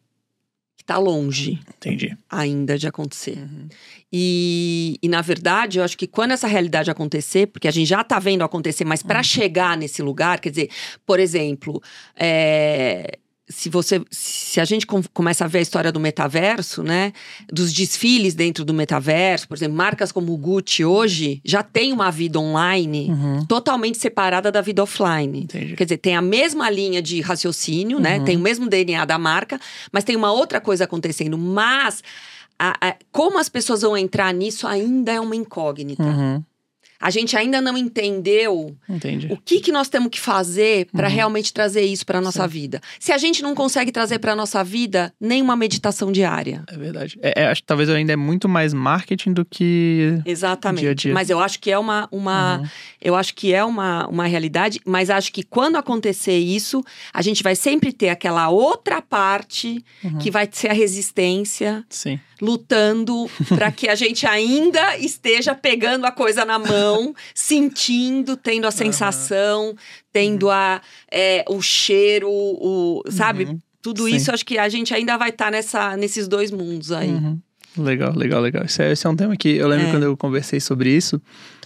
[0.75, 2.17] que está longe Entendi.
[2.29, 3.37] ainda de acontecer.
[3.37, 3.67] Uhum.
[4.11, 8.01] E, e, na verdade, eu acho que quando essa realidade acontecer, porque a gente já
[8.01, 10.69] está vendo acontecer, mas para chegar nesse lugar, quer dizer,
[11.05, 11.81] por exemplo,
[12.15, 13.17] é,
[13.53, 17.13] se você, se a gente com- começa a ver a história do metaverso, né,
[17.51, 22.09] dos desfiles dentro do metaverso, por exemplo, marcas como o Gucci hoje já tem uma
[22.11, 23.45] vida online Uhum.
[23.45, 25.43] totalmente separada da vida offline.
[25.43, 25.75] Entendi.
[25.75, 28.17] Quer dizer, tem a mesma linha de raciocínio, né?
[28.19, 28.25] Uhum.
[28.25, 29.59] Tem o mesmo DNA da marca,
[29.91, 31.37] mas tem uma outra coisa acontecendo.
[31.37, 32.03] Mas
[32.57, 36.03] a- a- como as pessoas vão entrar nisso ainda é uma incógnita.
[36.03, 36.43] Uhum.
[37.03, 39.27] A gente ainda não entendeu Entendi.
[39.29, 41.13] o que, que nós temos que fazer para Uhum.
[41.15, 42.79] realmente trazer isso para nossa vida.
[42.99, 46.63] Se a gente não consegue trazer para nossa vida nenhuma meditação diária.
[46.67, 47.19] É verdade.
[47.21, 50.17] É, é, acho que talvez ainda é muito mais marketing do que.
[50.25, 50.81] Exatamente.
[50.81, 51.13] Dia a dia.
[51.13, 52.67] Mas eu acho que é uma, uma Uhum.
[53.01, 57.43] eu acho que é uma, uma realidade, mas acho que quando acontecer isso, a gente
[57.43, 60.17] vai sempre ter aquela outra parte Uhum.
[60.19, 62.19] que vai ser a resistência, Sim.
[62.43, 68.71] Lutando para que a gente ainda esteja pegando a coisa na mão, sentindo, tendo a
[68.71, 69.73] sensação,
[70.11, 73.45] tendo a, é, o cheiro, o, sabe?
[73.45, 73.59] Uhum.
[73.81, 74.15] Tudo Sim.
[74.15, 77.09] isso, acho que a gente ainda vai estar nessa, nesses dois mundos aí.
[77.09, 77.39] Uhum.
[77.77, 78.63] Legal, legal, legal.
[78.65, 79.91] Esse é, esse é um tema que eu lembro É.
[79.91, 81.21] quando eu conversei sobre isso.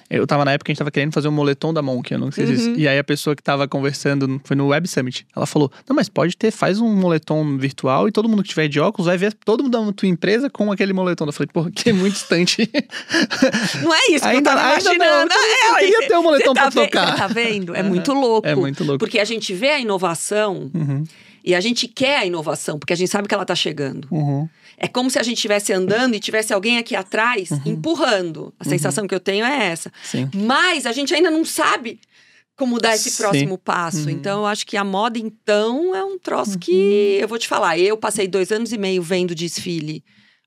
[0.10, 2.18] Eu tava na época que a gente tava querendo fazer um moletom da Monk, eu
[2.18, 2.70] não sei disso.
[2.70, 2.76] Uhum.
[2.78, 6.08] E aí a pessoa que tava conversando, foi no Web Summit, ela falou: Não, mas
[6.08, 9.34] pode ter, faz um moletom virtual e todo mundo que tiver de óculos vai ver
[9.34, 11.26] todo mundo da tua empresa com aquele moletom.
[11.26, 12.70] Eu falei, porra, que é muito distante.
[13.84, 15.34] Não é isso Ainda- eu tava ainda não, imaginando.
[15.34, 17.16] eu É, queria cê- ter um moletom tá pra tocar.
[17.18, 17.76] tá vendo?
[17.76, 17.90] É Aham.
[17.90, 18.48] muito louco.
[18.48, 19.00] É muito louco.
[19.00, 21.04] Porque a gente vê a inovação Uhum,
[21.44, 24.08] e a gente quer a inovação, porque a gente sabe que ela tá chegando.
[24.12, 24.48] uhum.
[24.78, 27.62] É como se a gente estivesse andando e tivesse alguém aqui atrás Uhum.
[27.66, 28.54] empurrando.
[28.60, 29.92] A sensação que eu tenho é essa.
[30.04, 30.30] Sim.
[30.36, 32.00] Mas a gente ainda não sabe
[32.56, 33.18] como dar esse Sim.
[33.24, 34.04] próximo passo.
[34.06, 34.10] Uhum.
[34.12, 37.78] Então, eu acho que a moda, então, é um troço que eu vou te falar.
[37.80, 40.04] Eu passei dois anos e meio vendo desfile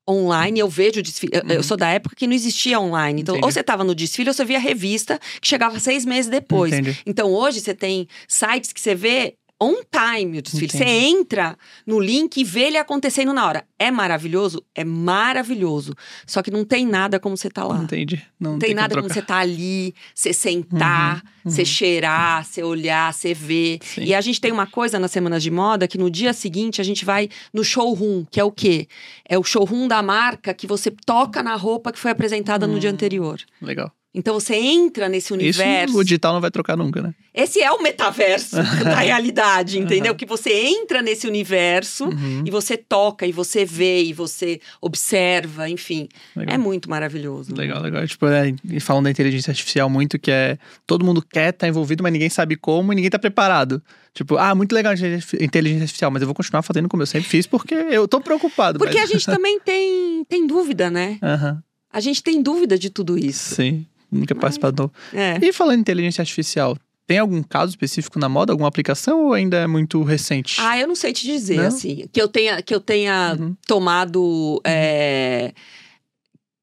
[0.09, 1.31] online, eu vejo desfile.
[1.35, 3.21] eu- Eu sou da época que não existia online.
[3.21, 3.37] Então, Uhum.
[3.39, 3.45] Entendi.
[3.47, 6.73] ou você estava no desfile ou você via revista que chegava seis meses depois.
[6.73, 6.97] Entendi.
[7.05, 10.69] Então, hoje você tem sites que você vê on time o desfile.
[10.69, 11.05] Você Entendi.
[11.19, 13.63] entra no link e vê ele acontecendo na hora.
[13.77, 14.63] É maravilhoso?
[14.73, 15.93] É maravilhoso.
[16.25, 17.77] Só que não tem nada como você tá lá.
[17.83, 18.21] Entendi.
[18.39, 19.13] Não, Não tem, nada como trocar.
[19.21, 21.65] você tá ali, você sentar, Uhum, você uhum.
[21.65, 23.79] cheirar, você olhar, você ver.
[23.83, 24.03] Sim.
[24.03, 26.83] E a gente tem uma coisa nas semanas de moda que no dia seguinte a
[26.83, 28.87] gente vai no showroom, que é o quê?
[29.27, 32.89] É o showroom da marca que você toca na roupa que foi apresentada no dia
[32.89, 32.93] Hum.
[32.93, 33.39] anterior.
[33.61, 33.91] Legal.
[34.13, 35.91] Então você entra nesse universo.
[35.93, 37.13] Isso o digital não vai trocar nunca, né?
[37.33, 40.11] Esse é o metaverso da realidade, entendeu?
[40.11, 40.17] Aham.
[40.17, 42.43] Que você entra nesse universo Uhum.
[42.45, 46.09] e você toca, e você vê, e você observa, enfim.
[46.35, 46.55] Legal.
[46.55, 47.51] É muito maravilhoso.
[47.51, 47.57] né?
[47.61, 48.05] Legal, legal.
[48.05, 52.03] Tipo, é, e falando da inteligência artificial muito, que é todo mundo quer estar envolvido,
[52.03, 53.81] mas ninguém sabe como e ninguém tá preparado.
[54.13, 54.95] Tipo, ah, muito legal a
[55.43, 58.77] inteligência artificial, mas eu vou continuar fazendo como eu sempre fiz porque eu tô preocupado.
[58.77, 59.09] Porque mas...
[59.09, 61.17] a gente também tem, tem dúvida, né?
[61.23, 63.55] Aham, A gente tem dúvida de tudo isso.
[63.55, 63.85] sim.
[64.11, 64.91] Nunca Mas- participado.
[65.13, 65.37] É.
[65.41, 69.57] E falando em inteligência artificial, tem algum caso específico na moda, alguma aplicação ou ainda
[69.57, 70.55] é muito recente?
[70.59, 71.65] Ah, eu não sei te dizer, Não?
[71.67, 72.05] assim.
[72.11, 73.55] Que eu tenha, que eu tenha Uhum.
[73.67, 74.61] tomado.
[74.65, 75.53] é,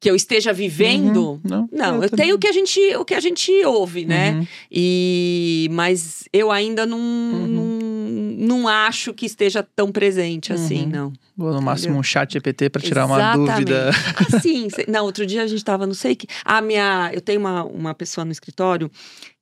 [0.00, 1.32] que eu esteja vivendo.
[1.32, 2.26] Uhum, Não, Não, eu também.
[2.26, 4.30] tenho o que a gente, o que a gente ouve, né?
[4.34, 7.46] Uhum, E mas eu ainda não, Uhum.
[7.48, 7.97] não,
[8.28, 10.88] não acho que esteja tão presente assim, Uhum.
[10.88, 11.12] não.
[11.46, 12.00] Ou no máximo Entendeu?
[12.00, 13.50] um chat GPT pra tirar uma Exatamente.
[13.50, 13.90] dúvida.
[14.34, 16.26] Assim, cê- não, outro dia a gente tava, não sei que.
[16.44, 18.90] A minha, eu tenho uma, uma pessoa no escritório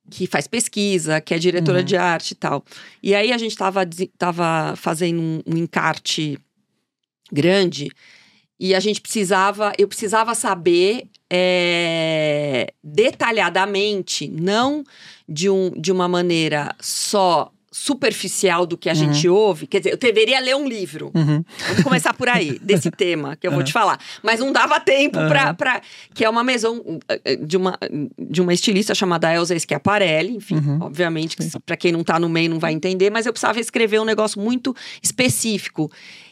[0.09, 1.83] que faz pesquisa, que é diretora Uhum.
[1.85, 2.63] de arte e tal.
[3.03, 6.37] E aí a gente tava, desi- tava fazendo um, um encarte
[7.31, 7.89] grande
[8.59, 14.83] e a gente precisava, eu precisava saber é, detalhadamente, não
[15.27, 19.67] de, um, de uma maneira só superficial do que a gente ouve.
[19.67, 21.11] Quer dizer, eu deveria ler um livro.
[21.15, 21.43] Uhum.
[21.67, 23.99] Vamos começar por aí, desse tema que eu vou te falar.
[24.23, 25.81] Mas não dava tempo pra, pra.
[26.13, 27.77] Que é uma maison eh, de uma,
[28.17, 30.35] de uma estilista chamada Elsa Schiaparelli.
[30.35, 30.79] Enfim, Uhum.
[30.81, 33.99] obviamente, que pra quem não tá no meio não vai entender, mas eu precisava escrever
[34.01, 35.91] um negócio muito específico.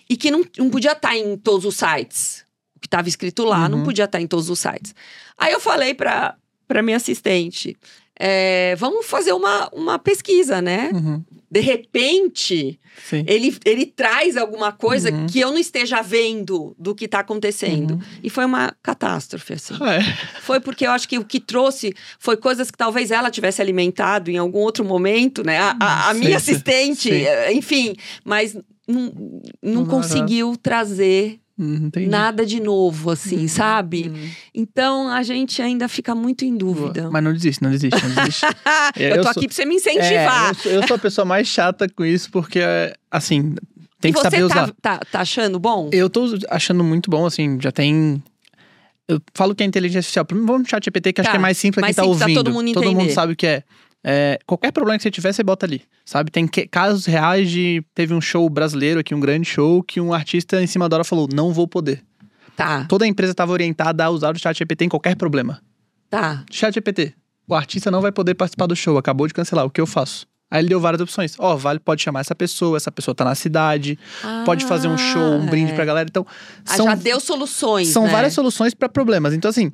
[0.10, 2.44] E que não, não podia estar em todos os sites.
[2.76, 3.84] O que estava escrito lá não Uhum.
[3.84, 4.94] podia estar em todos os sites.
[5.38, 6.36] Aí eu falei pra,
[6.68, 7.76] pra minha assistente.
[8.20, 10.92] É, vamos fazer uma, uma pesquisa, né?
[10.94, 11.24] Uhum.
[11.52, 13.24] De repente, Sim.
[13.28, 15.26] ele, ele traz alguma coisa Uhum.
[15.28, 18.00] que eu não esteja vendo do que tá acontecendo.
[18.22, 19.76] E foi uma catástrofe, assim.
[19.84, 20.02] É.
[20.42, 24.30] Foi porque eu acho que o que trouxe foi coisas que talvez ela tivesse alimentado
[24.30, 25.58] em algum outro momento, né?
[25.60, 27.26] A, a- a minha assistente, Sim.
[27.54, 28.56] enfim, mas
[28.88, 29.88] não, não Uhum.
[29.88, 33.48] conseguiu trazer Uhum, nada de novo, assim, Uhum.
[33.48, 34.10] sabe?
[34.10, 34.30] Uhum.
[34.54, 37.10] Então a gente ainda fica muito em dúvida.
[37.10, 38.46] Mas não desiste, não desiste, não desiste.
[39.00, 40.50] eu, eu tô sou- aqui pra você me É, incentivar.
[40.50, 42.60] eu, sou, eu sou a pessoa mais chata com isso, porque,
[43.10, 43.56] assim,
[44.02, 44.74] tem e que saber tá, usar.
[44.82, 45.90] tá, tá achando bom?
[45.94, 48.22] Eu tô achando muito bom, assim, já tem.
[49.08, 50.26] Eu falo que é inteligência artificial.
[50.30, 52.34] Vamos no chat GPT, que acho Tá, que é mais simples pra quem tá ouvindo.
[52.44, 53.64] todo mundo todo mundo sabe o que é.
[54.08, 55.82] É, Qualquer problema que você tiver, você bota ali.
[56.06, 56.30] Sabe?
[56.30, 57.84] Tem que- casos reais de.
[57.96, 61.04] Teve um show brasileiro aqui, um grande show, que um artista em cima da hora
[61.04, 62.04] falou: não vou poder.
[62.56, 65.60] Tá, Toda a empresa estava orientada a usar o chat GPT em qualquer problema.
[66.10, 66.44] tá.
[66.52, 67.14] Chat GPT.
[67.48, 69.66] O artista não vai poder participar do show, acabou de cancelar.
[69.66, 70.26] O que eu faço?
[70.50, 71.36] Aí ele deu várias opções.
[71.38, 74.00] Ó, vale, pode chamar essa pessoa, essa pessoa tá na cidade,
[74.46, 75.76] pode fazer um show, um Ah, brinde é.
[75.76, 76.08] pra galera.
[76.10, 76.26] Então,
[76.66, 78.12] Ah, são, já deu soluções, são né?
[78.12, 79.34] várias soluções pra problemas.
[79.34, 79.72] Então, assim,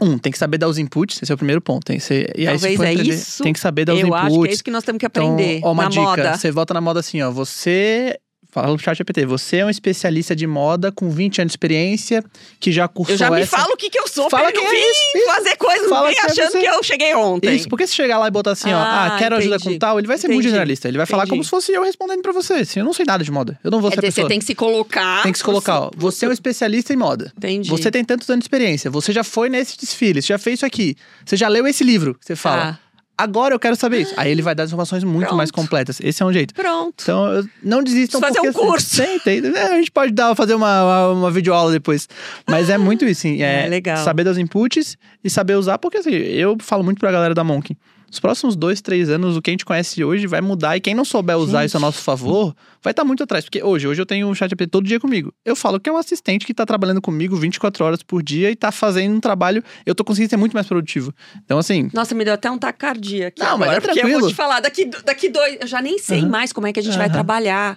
[0.00, 1.84] um, tem que saber dar os inputs, esse é o primeiro ponto.
[1.84, 3.42] Tem, que ser- e aí, Talvez é empreender, isso.
[3.42, 4.24] tem que saber dar os Eu inputs.
[4.26, 6.36] acho que é isso que nós temos que aprender Então, ó, uma na dica, moda.
[6.36, 8.18] você volta na moda assim, ó, você
[8.54, 12.24] fala no chat GPT, você é um especialista de moda com 20 anos de experiência,
[12.60, 13.56] que já cursou Eu já me essa...
[13.58, 15.88] falo o que, que eu sou, Fala pra eu é vim isso, fazer coisa, não
[15.90, 16.60] Fala que é achando você.
[16.60, 17.54] que eu cheguei ontem.
[17.56, 19.74] Isso, porque se chegar lá e botar assim, ó, Ah, ah, quero ajuda entendi.
[19.74, 20.50] com tal, ele vai ser muito Entendi.
[20.50, 20.86] generalista.
[20.88, 21.30] Ele vai falar Entendi.
[21.32, 22.54] como se fosse eu respondendo pra você.
[22.54, 23.58] Assim, eu não sei nada de moda.
[23.64, 24.28] Eu não vou ser a dizer, você pessoa.
[24.28, 25.22] tem que se colocar.
[25.24, 25.90] Tem que se colocar, ó.
[25.96, 27.32] Você é um especialista em moda.
[27.36, 27.68] Entendi.
[27.68, 28.90] Você tem tantos anos de experiência.
[28.90, 30.96] Você já foi nesse desfile, você já fez isso aqui.
[31.26, 32.62] Você já leu esse livro que você fala.
[32.74, 32.78] Tá.
[33.16, 34.14] Agora eu quero saber isso.
[34.16, 35.36] Aí ele vai dar informações muito Pronto.
[35.36, 36.00] mais completas.
[36.02, 36.52] Esse é um jeito.
[36.52, 36.94] Pronto.
[37.02, 38.96] Então, não desistam fazer porque, um assim, curso.
[39.24, 39.56] Tem, tem.
[39.56, 42.08] É, a gente pode dar, fazer uma, uma, uma videoaula depois.
[42.46, 43.42] Mas é muito isso, sim.
[43.42, 43.98] É, É, legal.
[43.98, 47.76] Saber dos inputs e saber usar, porque assim, eu falo muito pra galera da Monk.
[48.14, 50.76] Os próximos dois, três anos, o que a gente conhece hoje vai mudar.
[50.76, 51.68] E quem não souber usar Gente.
[51.70, 53.44] isso a nosso favor, vai estar muito atrás.
[53.44, 55.34] Porque hoje, hoje eu tenho um chat GPT todo dia comigo.
[55.44, 58.54] Eu falo que é um assistente que tá trabalhando comigo 24 horas por dia e
[58.56, 59.64] tá fazendo um trabalho.
[59.84, 61.12] Eu tô conseguindo ser muito mais produtivo.
[61.44, 63.42] Então, assim, Nossa, me deu até um tacardia aqui.
[63.42, 64.28] Não, mas agora, é porque eu vou tranquilo.
[64.30, 65.56] te falar, daqui, daqui dois.
[65.60, 66.28] Eu já nem sei Aham.
[66.28, 67.12] mais como é que a gente vai Aham.
[67.14, 67.76] trabalhar.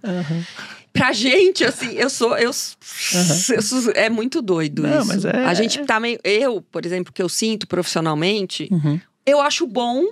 [0.93, 2.35] Pra gente, assim, eu sou.
[2.37, 5.07] Eu, eu sou- é muito doido Não, isso.
[5.07, 6.19] mas é- A gente tá meio.
[6.23, 10.03] Eu, por exemplo, que eu sinto profissionalmente, uhum, eu acho bom,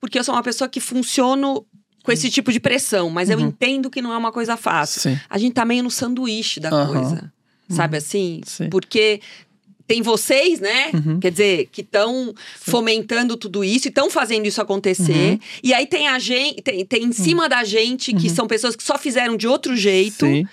[0.00, 1.66] porque eu sou uma pessoa que funciono
[2.04, 3.46] com esse tipo de pressão, mas eu Uhum.
[3.46, 5.00] entendo que não é uma coisa fácil.
[5.00, 5.18] sim.
[5.28, 6.92] A gente tá meio no sanduíche da Aham.
[6.92, 7.32] coisa.
[7.68, 8.40] Sabe assim?
[8.46, 8.70] Sim.
[8.70, 9.20] Porque
[9.86, 10.90] tem vocês, né?
[10.94, 11.20] Uhum.
[11.20, 15.32] Quer dizer, que estão fomentando tudo isso e estão fazendo isso acontecer.
[15.32, 15.38] Uhum.
[15.62, 18.82] E aí tem a gente, tem, tem em cima da gente, que são pessoas que
[18.82, 20.24] só fizeram de outro jeito.
[20.26, 20.46] Sim.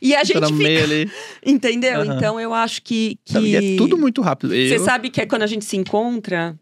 [0.00, 0.82] E a gente fica.
[0.82, 1.10] ali.
[1.44, 2.04] Entendeu?
[2.04, 3.18] Então eu acho que.
[3.24, 3.32] que...
[3.34, 4.50] Sabe, e é tudo muito rápido.
[4.50, 6.58] Você Eu- sabe que é quando a gente se encontra,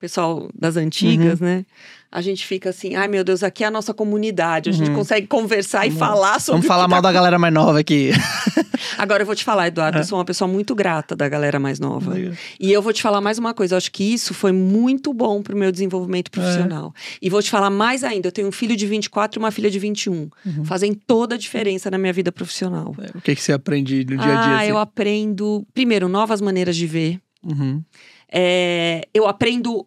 [0.00, 0.82] pessoal das Uhum.
[0.82, 1.64] antigas, né?
[2.10, 4.70] A gente fica assim, ai meu Deus, aqui é a nossa comunidade.
[4.70, 4.96] A gente Uhum.
[4.96, 7.78] consegue conversar e Vamos- falar sobre Vamos falar que mal tá da galera mais nova
[7.80, 8.10] aqui.
[8.96, 10.00] Agora eu vou te falar, Eduardo, É.
[10.00, 12.14] eu sou uma pessoa muito grata da galera mais nova.
[12.14, 12.32] Legal.
[12.58, 15.42] E eu vou te falar mais uma coisa, eu acho que isso foi muito bom
[15.42, 16.94] pro meu desenvolvimento profissional.
[17.20, 19.70] E vou te falar mais ainda, eu tenho um filho de 24 e uma filha
[19.70, 20.30] de 21.
[20.46, 20.64] Uhum.
[20.64, 22.94] Fazem toda a diferença na minha vida profissional.
[23.14, 24.34] O que, que você aprende no dia a dia?
[24.54, 24.70] ah, assim?
[24.70, 27.20] eu aprendo, primeiro, novas maneiras de ver.
[27.44, 27.82] Uhum.
[28.30, 29.86] É, eu aprendo.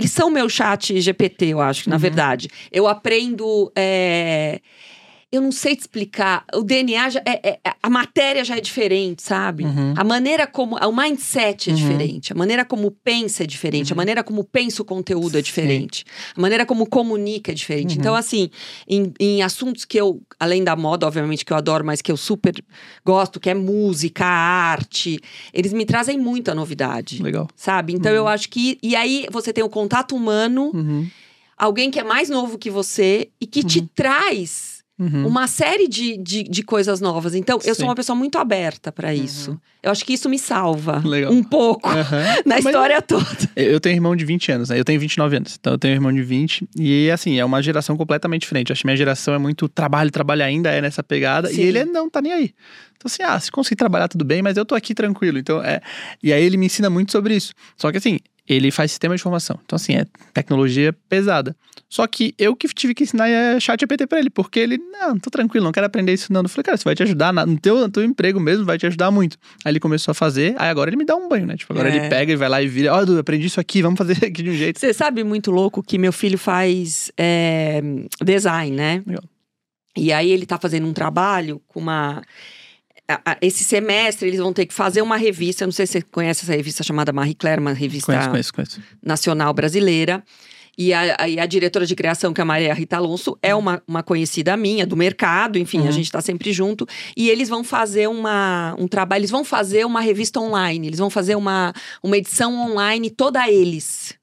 [0.00, 2.00] Eles são meu chat GPT, eu acho, na Uhum.
[2.00, 2.48] verdade.
[2.72, 3.70] Eu aprendo.
[3.76, 4.58] é,
[5.32, 6.44] eu não sei te explicar.
[6.54, 9.64] O DNA, já é, é- a matéria já é diferente, sabe?
[9.64, 9.94] Uhum.
[9.96, 10.76] A maneira como.
[10.76, 11.78] O mindset é Uhum.
[11.78, 12.32] diferente.
[12.32, 13.92] A maneira como pensa é diferente.
[13.92, 15.42] A maneira como pensa o conteúdo é Sim.
[15.44, 16.04] diferente.
[16.36, 17.94] A maneira como comunica é diferente.
[17.94, 18.00] Uhum.
[18.00, 18.50] Então, assim,
[18.88, 22.16] em, em assuntos que eu, além da moda, obviamente, que eu adoro, mas que eu
[22.16, 22.54] super
[23.04, 25.20] gosto, que é música, arte,
[25.52, 27.46] eles me trazem muita novidade Legal.
[27.54, 27.92] sabe?
[27.92, 28.78] Então eu acho que.
[28.82, 31.06] E aí você tem o contato humano, Uhum.
[31.56, 35.26] alguém que é mais novo que você e que te traz Uhum.
[35.26, 37.34] uma série de, de, de coisas novas.
[37.34, 37.80] Então eu Sim.
[37.80, 39.58] sou uma pessoa muito aberta pra isso.
[39.82, 41.32] Eu acho que isso me salva Legal.
[41.32, 42.22] um pouco Aham.
[42.44, 43.24] na Mas história toda.
[43.56, 44.78] Eu tenho irmão de 20 anos, né?
[44.78, 45.56] Eu tenho 29 anos.
[45.58, 46.68] Então eu tenho irmão de 20.
[46.78, 48.70] E assim, é uma geração completamente diferente.
[48.72, 51.48] Acho que minha geração é muito trabalho, trabalho ainda, é nessa pegada.
[51.48, 51.62] Sim.
[51.62, 52.54] E ele não tá nem aí.
[52.96, 55.38] Então, assim, ah, se conseguir trabalhar, tudo bem, mas eu tô aqui tranquilo.
[55.38, 55.80] Então, é.
[56.22, 57.54] E aí ele me ensina muito sobre isso.
[57.74, 58.18] Só que assim,
[58.52, 59.58] ele faz sistema de informação.
[59.64, 61.54] Então, assim, é tecnologia pesada.
[61.88, 65.18] Só que eu que tive que ensinar é chat GPT pra ele, porque ele, não,
[65.18, 66.42] tô tranquilo, não quero aprender isso não.
[66.42, 68.86] Eu falei, cara, isso vai te ajudar no teu, no teu emprego mesmo, vai te
[68.86, 69.36] ajudar muito.
[69.64, 71.56] Aí ele começou a fazer, aí agora ele me dá um banho, né?
[71.56, 71.96] Tipo, agora É.
[71.96, 74.42] ele pega e vai lá e vira, ó, Edu, aprendi isso aqui, vamos fazer aqui
[74.42, 74.78] de um jeito.
[74.78, 77.80] Você sabe muito louco que meu filho faz é,
[78.24, 79.02] design, né?
[79.04, 79.24] Legal.
[79.96, 82.22] E aí ele tá fazendo um trabalho com uma.
[83.10, 85.64] A- a- Esse semestre eles vão ter que fazer uma revista.
[85.64, 88.54] eu Não sei se você conhece essa revista chamada Marie Claire, uma revista Conheço, conheço,
[88.54, 88.80] conheço.
[89.02, 90.22] nacional brasileira.
[90.78, 93.54] E a, a- e a diretora de criação, que é a Maria Rita Alonso, é
[93.54, 95.92] uma, uma conhecida minha, do mercado, enfim, a Uhum.
[95.92, 96.86] gente tá sempre junto.
[97.16, 101.10] E eles vão fazer uma, um trabalho, eles vão fazer uma revista online, eles vão
[101.10, 104.14] fazer uma, uma edição online toda eles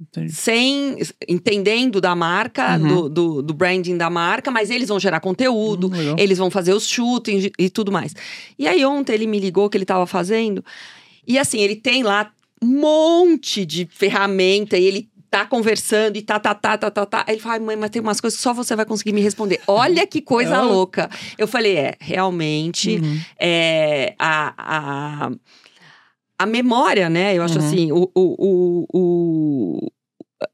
[0.00, 0.32] Entendi.
[0.32, 0.96] sem
[1.28, 2.86] entendendo da marca, Uhum.
[2.88, 6.16] do, do, do branding da marca, mas eles vão gerar conteúdo, Hum, legal.
[6.18, 8.14] eles vão fazer os shootings e tudo mais.
[8.58, 10.64] E aí ontem ele me ligou que ele estava fazendo,
[11.26, 12.30] e assim, ele tem lá
[12.60, 17.24] um monte de ferramenta e ele tá conversando e tá, tá, tá, tá, tá, tá.
[17.26, 19.20] Aí ele fala, "Ai, mãe, mas tem umas coisas que só você vai conseguir me
[19.20, 19.60] responder.
[19.66, 20.62] Olha que coisa Ah.
[20.62, 21.10] louca.
[21.36, 23.18] Eu falei, é, realmente, Uhum.
[23.38, 24.54] é, a,
[25.26, 25.30] a,
[26.38, 27.36] a memória, né?
[27.36, 27.66] Eu acho Uhum.
[27.66, 29.92] assim, o, o, o, o,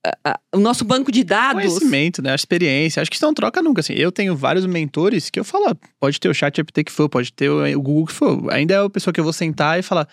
[0.04, 1.62] a- a- o nosso banco de dados.
[1.64, 2.32] Conhecimento, né?
[2.32, 3.00] A experiência.
[3.00, 3.94] Acho que isso não troca nunca, assim.
[3.94, 7.32] Eu tenho vários mentores que eu falo, pode ter o chat GPT que for, pode
[7.32, 8.52] ter o o Google que for.
[8.52, 10.06] Ainda é a pessoa que eu vou sentar e falar,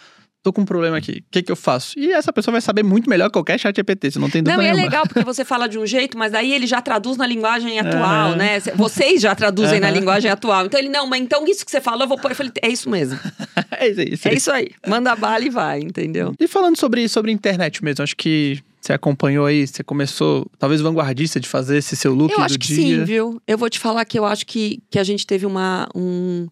[0.48, 1.98] tô com um problema aqui, o que que eu faço?
[2.00, 4.58] E essa pessoa vai saber muito melhor que qualquer chat GPT, você não tem dúvida
[4.58, 4.86] Não, e é nenhuma.
[4.90, 8.36] legal porque você fala de um jeito, mas daí ele já traduz na linguagem atual,
[8.36, 8.60] né?
[8.60, 10.66] Cê- Vocês já traduzem na linguagem atual.
[10.66, 12.32] Então ele, não, mas então isso que você falou, eu vou pôr.
[12.32, 13.20] Eu falei, é isso mesmo.
[13.72, 14.10] é isso aí.
[14.14, 14.38] isso É aí.
[14.38, 14.70] isso aí.
[14.88, 16.34] Manda bala e vai, entendeu?
[16.40, 21.40] E falando sobre, sobre internet mesmo, acho que você acompanhou aí, você começou, talvez vanguardista
[21.40, 23.00] de fazer esse seu look Eu do acho que dia.
[23.00, 23.42] sim, viu?
[23.46, 26.48] Eu vou te falar que eu acho que, que a gente teve uma, um-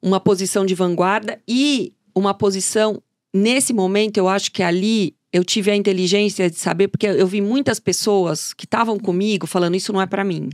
[0.00, 3.02] uma posição de vanguarda e uma posição.
[3.34, 7.40] Nesse momento, eu acho que ali eu tive a inteligência de saber, porque eu vi
[7.40, 10.48] muitas pessoas que estavam comigo falando: Isso não é pra mim,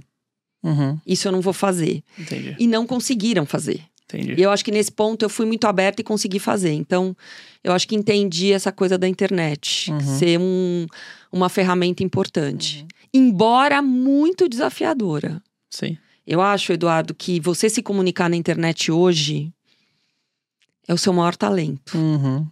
[0.62, 2.02] Uhum, isso eu não vou fazer.
[2.18, 3.82] entendi, E não conseguiram fazer.
[4.04, 4.34] entendi.
[4.38, 6.72] E eu acho que nesse ponto eu fui muito aberta e consegui fazer.
[6.72, 7.14] Então,
[7.62, 10.00] eu acho que entendi essa coisa da internet Uhum.
[10.18, 10.86] ser um,
[11.30, 12.86] uma ferramenta importante.
[13.12, 15.42] Embora muito desafiadora.
[15.68, 15.98] Sim.
[16.26, 19.52] Eu acho, Eduardo, que você se comunicar na internet hoje
[20.88, 21.96] é o seu maior talento.
[21.98, 22.46] Uhum.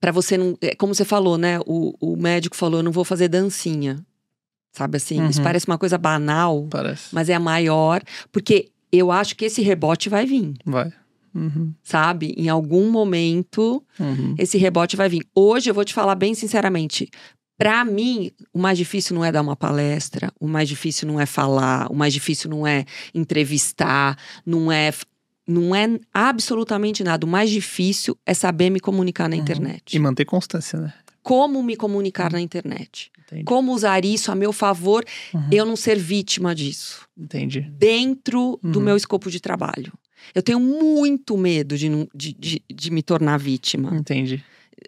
[0.00, 0.56] Pra você não.
[0.60, 1.58] É como você falou, né?
[1.66, 4.04] O, o médico falou: eu não vou fazer dancinha.
[4.72, 5.24] Sabe assim?
[5.28, 5.44] Isso Uhum.
[5.44, 7.14] parece uma coisa banal, Parece.
[7.14, 8.02] mas é a maior.
[8.32, 10.92] Porque eu acho que esse rebote vai vir, Vai.
[11.32, 11.72] Uhum.
[11.82, 12.34] sabe?
[12.36, 14.34] Em algum momento, Uhum.
[14.36, 15.24] esse rebote vai vir.
[15.34, 17.08] Hoje, eu vou te falar bem sinceramente.
[17.56, 21.26] Pra mim, o mais difícil não é dar uma palestra, o mais difícil não é
[21.26, 24.90] falar, o mais difícil não é entrevistar, não é
[25.46, 27.26] não é absolutamente nada.
[27.26, 29.42] O mais difícil é saber me comunicar na Uhum.
[29.42, 29.94] internet.
[29.96, 30.92] E manter constância, né?
[31.22, 33.10] Como me comunicar na internet?
[33.26, 33.44] Entendi.
[33.44, 35.48] Como usar isso a meu favor, Uhum.
[35.50, 37.62] eu não ser vítima disso Entendi.
[37.78, 38.84] dentro do Uhum.
[38.84, 39.92] meu escopo de trabalho.
[40.34, 44.42] Eu tenho muito medo de, de, de, de me tornar vítima Entendi.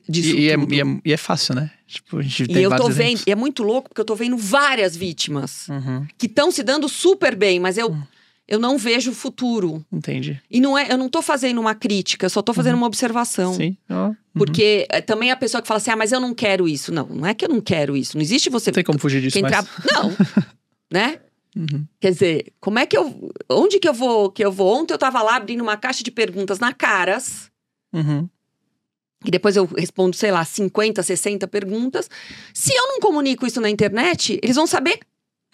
[0.09, 1.71] disso E, e é, e, é, e é fácil, né?
[1.87, 4.15] Tipo, a gente E tem eu tô vendo, e é muito louco porque eu tô
[4.15, 6.07] vendo várias vítimas Uhum.
[6.19, 8.03] que estão se dando super bem, mas eu, Hum.
[8.49, 9.85] Eu não vejo futuro.
[9.93, 10.41] Entendi.
[10.51, 12.81] E não é, eu não tô fazendo uma crítica, eu só tô fazendo Uhum.
[12.83, 13.55] uma observação.
[13.55, 13.77] Sim.
[13.91, 14.17] Ó, uhum.
[14.35, 16.93] Porque é, também a pessoa que fala assim: ah, mas eu não quero isso.
[16.93, 18.17] Não, não é que eu não quero isso.
[18.17, 18.71] Não existe você.
[18.71, 19.51] Não tem como fugir disso, mas...
[19.51, 20.13] tra- Não.
[20.93, 21.21] né?
[21.57, 21.87] Uhum.
[21.99, 23.31] Quer dizer, como é que eu.
[23.49, 24.31] Onde que eu vou?
[24.31, 24.79] Que eu vou?
[24.79, 27.51] Ontem eu tava lá abrindo uma caixa de perguntas na Caras.
[27.95, 28.29] Uhum.
[29.25, 32.09] E depois eu respondo, sei lá, 50, 60 perguntas.
[32.53, 35.01] Se eu não comunico isso na internet, eles vão saber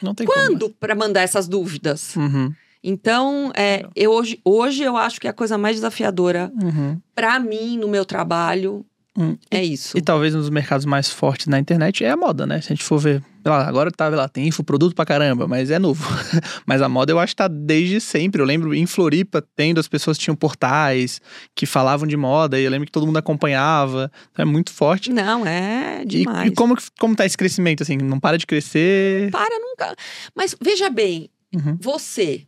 [0.03, 2.15] Não tem quando para mandar essas dúvidas.
[2.17, 2.53] Uhum.
[2.83, 7.01] Então, é, eu hoje, hoje eu acho que a coisa mais desafiadora Uhum.
[7.15, 8.85] para mim no meu trabalho
[9.17, 9.37] Hum.
[9.51, 9.97] é isso.
[9.97, 12.61] E talvez um dos mercados mais fortes na internet é a moda, né?
[12.63, 15.79] Se a gente for ver, lá, agora tá, lá, tem infoproduto pra caramba, mas é
[15.79, 16.03] novo.
[16.67, 18.41] mas a moda eu acho que tá desde sempre.
[18.41, 21.21] Eu lembro em Floripa, tendo as pessoas tinham portais
[21.55, 24.11] que falavam de moda e eu lembro que todo mundo acompanhava.
[24.33, 25.13] Então é muito forte.
[25.13, 26.51] Não, é E, demais.
[26.51, 27.99] e como, que- como tá esse crescimento, assim?
[27.99, 29.31] Não para de crescer?
[29.31, 29.95] Para nunca.
[30.35, 31.77] Mas veja bem, Uhum.
[31.79, 32.47] você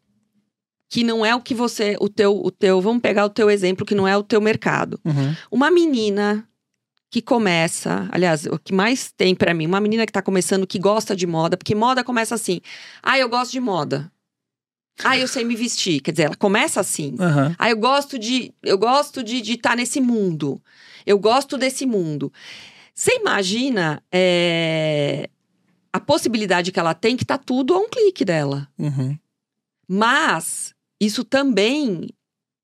[0.89, 3.87] que não é o que você, o teu, o teu, vamos pegar o teu exemplo
[3.87, 5.01] que não é o teu mercado.
[5.05, 5.35] Uhum.
[5.51, 6.47] Uma menina
[7.11, 10.79] que começa, aliás, o que mais tem pra mim, uma menina que tá começando que
[10.79, 12.61] gosta de moda, porque moda começa assim:
[13.03, 14.11] "Ah, eu gosto de moda".
[15.03, 16.01] Ah, eu sei me vestir.
[16.01, 17.17] Quer dizer, ela começa assim.
[17.19, 17.55] Aham.
[17.59, 20.61] Ah, eu gosto de eu gosto de estar nesse mundo.
[21.05, 22.33] Eu gosto desse mundo.
[22.95, 25.29] Você imagina é,
[25.93, 28.69] a possibilidade que ela tem que tá tudo a um clique dela.
[28.79, 29.19] Uhum.
[29.89, 32.09] Mas isso também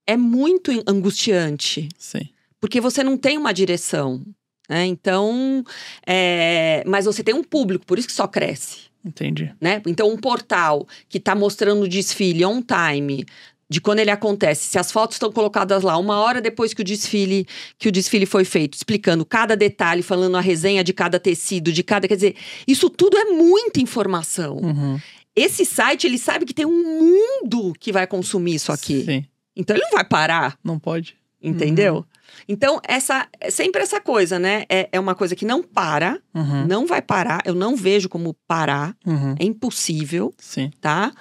[0.07, 2.29] é muito angustiante, Sim.
[2.61, 4.23] porque você não tem uma direção.
[4.69, 4.87] né?
[4.87, 5.65] Então,
[6.07, 8.91] é, mas você tem um público, por isso que só cresce.
[9.05, 9.53] Entendi.
[9.61, 9.81] Né?
[9.87, 13.25] Então, um portal que está mostrando o desfile on time,
[13.71, 16.85] de quando ele acontece, se as fotos estão colocadas lá uma hora depois que o
[16.85, 17.47] desfile
[17.79, 21.85] que o desfile foi feito, explicando cada detalhe, falando a resenha de cada tecido, de
[21.85, 24.57] cada, quer dizer, isso tudo é muita informação.
[24.57, 25.01] Uhum.
[25.41, 29.05] Esse site, ele sabe que tem um mundo que vai consumir isso aqui.
[29.05, 29.25] Sim.
[29.57, 31.17] Então ele não vai parar, Não pode.
[31.43, 32.05] entendeu?
[32.49, 34.65] Então, essa é sempre essa coisa, né?
[34.69, 36.67] É, é uma coisa que não para, Uhum.
[36.67, 37.41] não vai parar.
[37.45, 38.97] Eu não vejo como parar.
[39.05, 39.35] Uhum.
[39.39, 40.71] É impossível, Sim.
[40.81, 41.13] tá?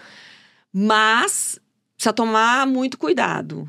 [0.73, 1.59] Mas
[1.95, 3.67] precisa tomar muito cuidado.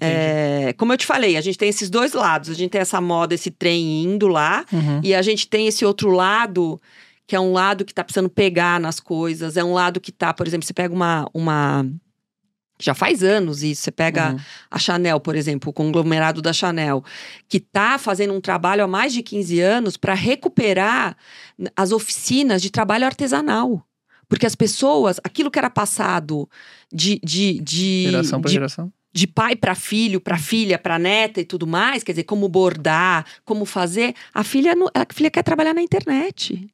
[0.00, 2.50] É, como eu te falei, a gente tem esses dois lados.
[2.50, 5.00] A gente tem essa moda, esse trem indo lá, Uhum.
[5.02, 6.80] e a gente tem esse outro lado,
[7.26, 9.56] que é um lado que tá precisando pegar nas coisas.
[9.56, 11.28] É um lado que tá, por exemplo, você pega uma.
[11.32, 11.86] uma
[12.80, 13.82] já faz anos isso.
[13.82, 14.38] Você pega Uhum.
[14.70, 17.04] a Chanel, por exemplo, o conglomerado da Chanel,
[17.48, 21.16] que está fazendo um trabalho há mais de 15 anos para recuperar
[21.76, 23.86] as oficinas de trabalho artesanal.
[24.28, 26.48] Porque as pessoas, aquilo que era passado
[26.92, 28.92] de, de, de, Geração para geração.
[29.12, 33.24] de pai para filho, para filha, para neta e tudo mais, quer dizer, como bordar,
[33.44, 36.68] como fazer, a filha, a filha quer trabalhar na internet.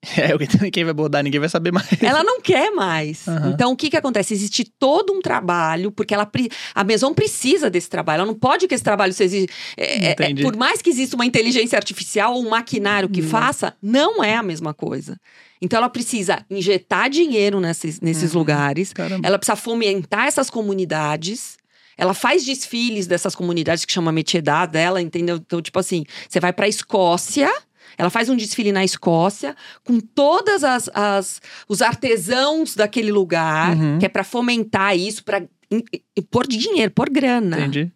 [0.16, 1.86] É, o que- quem vai bordar, ninguém vai saber mais.
[2.00, 3.26] Ela não quer mais.
[3.26, 3.50] Aham.
[3.50, 4.32] Então, o que que acontece?
[4.32, 6.30] Existe todo um trabalho, porque ela,
[6.74, 8.20] a Maison precisa desse trabalho.
[8.20, 9.44] Ela não pode que esse trabalho seja...
[9.76, 10.42] é, é, Entendi.
[10.42, 13.28] por mais que exista uma inteligência artificial ou um maquinário que Não.
[13.28, 15.16] faça, não é a mesma coisa.
[15.60, 18.38] Então, ela precisa injetar dinheiro nesses, nesses Uhum.
[18.38, 18.92] lugares.
[18.92, 19.26] Caramba.
[19.26, 21.56] Ela precisa fomentar essas comunidades.
[21.96, 25.34] Ela faz desfiles dessas comunidades que chama Metiedá dela, entendeu?
[25.36, 27.52] Então, tipo assim, você vai pra Escócia,
[27.98, 33.98] ela faz um desfile na Escócia com todas as, as- os artesãos daquele lugar, Uhum.
[33.98, 35.22] que é pra fomentar isso,
[35.70, 35.82] in-
[36.30, 37.58] pôr dinheiro, pôr grana.
[37.58, 37.92] Entendi.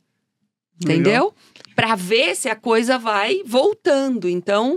[0.83, 1.33] Entendeu?
[1.77, 4.29] Pra ver se a coisa vai voltando.
[4.29, 4.77] Então,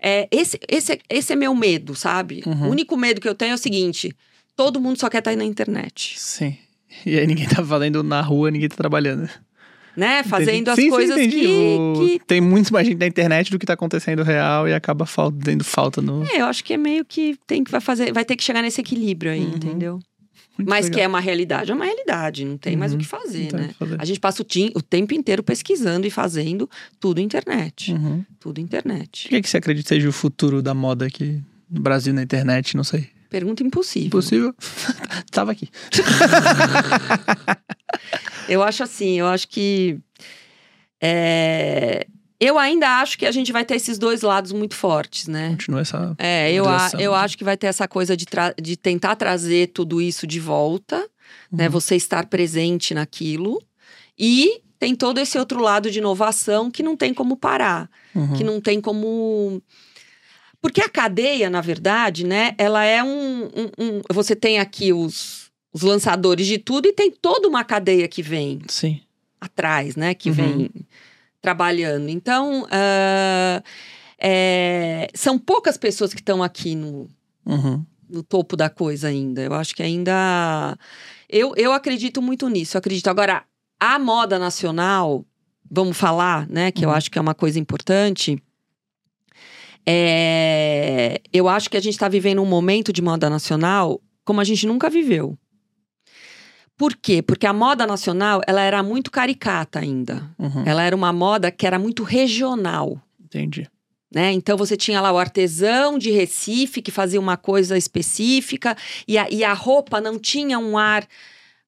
[0.00, 2.42] é, esse, esse, esse é meu medo, sabe?
[2.44, 2.66] Uhum.
[2.66, 4.14] O único medo que eu tenho é o seguinte:
[4.56, 6.14] todo mundo só quer estar aí na internet.
[6.18, 6.56] Sim.
[7.06, 9.28] E aí ninguém tá falando na rua, ninguém tá trabalhando.
[9.96, 10.22] Né?
[10.24, 11.40] Fazendo as Sim, sim, coisas entendi.
[11.40, 11.46] que,
[11.78, 15.06] O- que- Tem muito mais gente na internet do que tá acontecendo real e acaba
[15.32, 16.24] dando falta no.
[16.26, 18.62] É, eu acho que é meio que tem que vai fazer, vai ter que chegar
[18.62, 19.54] nesse equilíbrio aí, Uhum.
[19.56, 20.00] entendeu?
[20.56, 20.94] Muito Mas legal.
[20.96, 23.00] que é uma realidade, é uma realidade, não tem mais o Uhum.
[23.00, 23.68] que fazer, Não tem o né?
[23.68, 23.96] que fazer.
[23.98, 26.70] A gente passa o, tim- o tempo inteiro pesquisando e fazendo
[27.00, 28.24] tudo internet, Uhum.
[28.38, 29.28] tudo O internet.
[29.28, 32.76] que, é que você acredita seja o futuro da moda aqui no Brasil, na internet?
[32.76, 33.08] Não sei.
[33.28, 34.06] Pergunta impossível.
[34.06, 34.54] Impossível?
[35.32, 35.68] Tava aqui.
[38.48, 39.98] Eu acho assim, eu acho que
[41.00, 42.06] é,
[42.40, 45.50] eu ainda acho que a gente vai ter esses dois lados muito fortes, né?
[45.50, 46.14] Continua essa.
[46.18, 48.26] É, eu, a- eu acho que vai ter essa coisa de,
[48.60, 50.98] de tentar trazer tudo isso de volta,
[51.50, 51.66] né?
[51.66, 51.70] Uhum.
[51.72, 53.62] Você estar presente naquilo.
[54.18, 58.34] E tem todo esse outro lado de inovação que não tem como parar, Uhum.
[58.34, 59.62] que não tem como.
[60.60, 62.54] Porque a cadeia, na verdade, né?
[62.56, 63.44] Ela é um.
[63.46, 65.43] um- um- Você tem aqui os,
[65.74, 69.00] os lançadores de tudo e tem toda uma cadeia que vem Sim.
[69.40, 70.14] atrás, né?
[70.14, 70.34] Que Uhum.
[70.36, 70.70] vem
[71.42, 72.08] trabalhando.
[72.08, 73.60] Então, ah,
[74.18, 77.08] é, são poucas pessoas que estão aqui no,
[77.44, 77.84] Uhum.
[78.08, 79.42] no topo da coisa ainda.
[79.42, 80.78] Eu acho que ainda.
[81.28, 82.76] Eu, eu acredito muito nisso.
[82.76, 83.08] Eu acredito.
[83.08, 83.42] Agora,
[83.80, 85.26] a moda nacional,
[85.68, 86.70] vamos falar, né?
[86.70, 86.94] Que eu Uhum.
[86.94, 88.40] acho que é uma coisa importante.
[89.86, 94.44] É, eu acho que a gente está vivendo um momento de moda nacional como a
[94.44, 95.36] gente nunca viveu.
[96.76, 97.22] Por quê?
[97.22, 100.28] Porque a moda nacional ela era muito caricata ainda.
[100.38, 100.64] Uhum.
[100.66, 103.00] Ela era uma moda que era muito regional.
[103.22, 103.68] Entendi.
[104.12, 104.32] Né?
[104.32, 108.76] Então você tinha lá o artesão de Recife que fazia uma coisa específica
[109.08, 111.06] e a, e a roupa não tinha um ar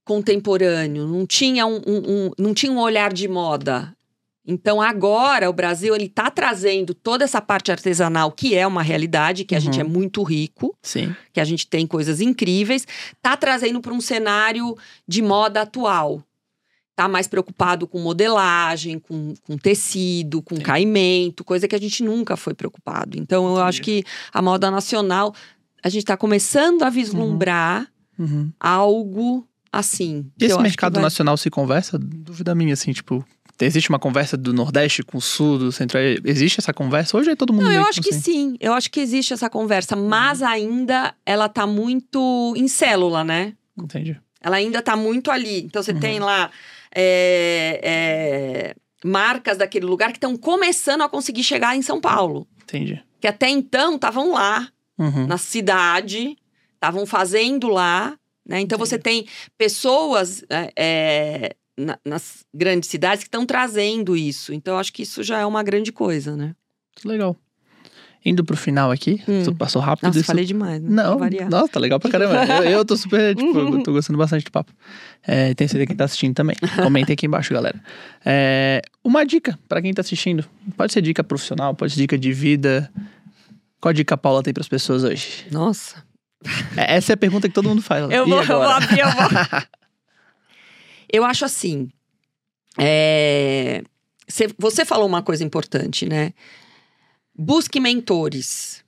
[0.05, 3.93] contemporâneo, não tinha um, um- um- não tinha um olhar de moda.
[4.47, 9.45] Então agora o Brasil ele está trazendo toda essa parte artesanal que é uma realidade,
[9.45, 9.65] que a Uhum.
[9.65, 11.15] gente é muito rico, Sim.
[11.33, 12.87] que a gente tem coisas incríveis,
[13.21, 14.77] tá trazendo para um cenário
[15.07, 16.23] de moda atual.
[16.95, 20.63] Tá mais preocupado com modelagem, com, com tecido, com Sim.
[20.63, 23.19] caimento, coisa que a gente nunca foi preocupado.
[23.19, 25.35] Então, eu acho que a moda nacional,
[25.85, 27.87] a gente está começando a vislumbrar
[28.19, 28.51] Uhum.
[28.59, 30.25] algo assim.
[30.41, 31.99] E esse mercado vai- nacional se conversa?
[31.99, 33.23] Dúvida minha, assim, tipo.
[33.61, 35.99] Existe uma conversa do Nordeste com o Sul, do Centro?
[36.25, 37.17] Existe essa conversa?
[37.17, 38.21] Hoje é todo mundo Não, eu acho que assim.
[38.21, 38.57] sim.
[38.61, 43.55] Eu acho que existe essa conversa, mas ainda ela tá muito em célula, né?
[43.77, 44.21] Entendi.
[44.41, 45.61] Ela ainda tá muito ali.
[45.63, 46.01] Então você Uhum.
[46.01, 46.51] tem lá
[46.95, 52.47] é, é, marcas daquele lugar que estão começando a conseguir chegar em São Paulo.
[52.63, 53.03] Entendi.
[53.21, 55.27] Que até então estavam lá, Uhum.
[55.27, 56.37] na cidade,
[56.75, 58.17] estavam fazendo lá.
[58.47, 58.61] Né?
[58.61, 59.27] Então você tem
[59.59, 64.53] pessoas é, é, na- nas grandes cidades que estão trazendo isso.
[64.53, 66.55] Então acho que isso já é uma grande coisa, né?
[67.05, 67.37] Legal.
[68.25, 69.55] Indo pro final aqui, Hum.
[69.55, 70.07] passou rápido.
[70.07, 70.89] Nossa, isso- falei demais, né?
[70.91, 71.17] Não,
[71.49, 72.45] nossa, tá legal pra caramba.
[72.65, 74.73] Eu, eu tô super, tipo, tô gostando bastante do papo.
[75.23, 76.57] É, tem certeza quem tá assistindo também.
[76.83, 77.81] Comentem aqui embaixo, galera.
[78.25, 80.45] É, uma dica pra quem tá assistindo.
[80.77, 82.91] Pode ser dica profissional, pode ser dica de vida.
[83.81, 85.47] Qual dica a Paula tem pras pessoas hoje?
[85.53, 86.03] Nossa.
[86.77, 88.11] É, Essa é a pergunta que todo mundo faz.
[88.11, 89.29] Eu vou, eu vou abrir, eu vou.
[91.13, 91.89] eu acho assim.
[92.79, 93.83] é,
[94.29, 96.33] cê- você falou uma coisa importante, né?
[97.35, 98.85] Busque mentores.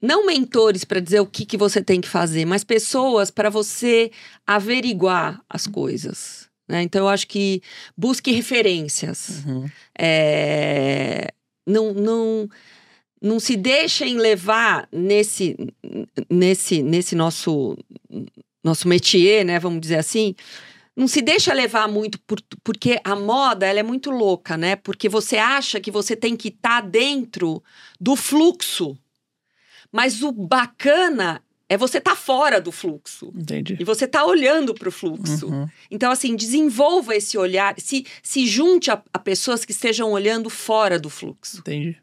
[0.00, 4.10] Não mentores para dizer o que, que você tem que fazer, mas pessoas para você
[4.46, 6.48] averiguar as coisas.
[6.68, 6.82] né?
[6.82, 7.60] Então, eu acho que
[7.96, 9.42] busque referências.
[9.44, 9.68] Uhum.
[9.98, 11.32] É,
[11.66, 12.48] não, não,
[13.20, 15.56] não se deixem levar nesse,
[16.30, 17.76] nesse, nesse nosso,
[18.62, 19.58] nosso métier, né?
[19.58, 20.34] Vamos dizer assim.
[20.98, 24.74] Não se deixa levar muito, por- porque a moda ela é muito louca, né?
[24.74, 27.62] Porque você acha que você tem que estar dentro
[28.00, 28.98] do fluxo.
[29.92, 33.32] Mas o bacana é você estar fora do fluxo.
[33.36, 33.76] Entendi.
[33.78, 35.46] E você tá olhando para o fluxo.
[35.46, 35.68] Uhum.
[35.88, 40.98] Então, assim, desenvolva esse olhar, se, se junte a, a pessoas que estejam olhando fora
[40.98, 41.58] do fluxo.
[41.58, 41.96] Entendi.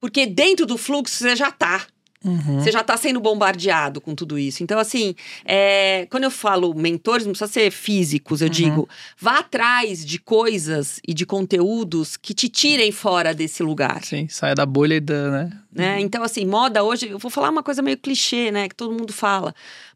[0.00, 1.86] Porque dentro do fluxo você já tá.
[2.24, 2.58] Uhum.
[2.60, 4.62] Você já tá sendo bombardeado com tudo isso.
[4.62, 5.14] Então, assim,
[5.44, 8.52] é, quando eu falo mentores, não precisa ser físicos, eu Uhum.
[8.52, 14.02] digo, vá atrás de coisas e de conteúdos que te tirem fora desse lugar.
[14.04, 15.52] Sim, saia da bolha e da, né?
[15.72, 16.00] né?
[16.00, 18.68] Então, assim, moda hoje, eu vou falar uma coisa meio clichê, né?
[18.68, 19.54] Que todo mundo fala.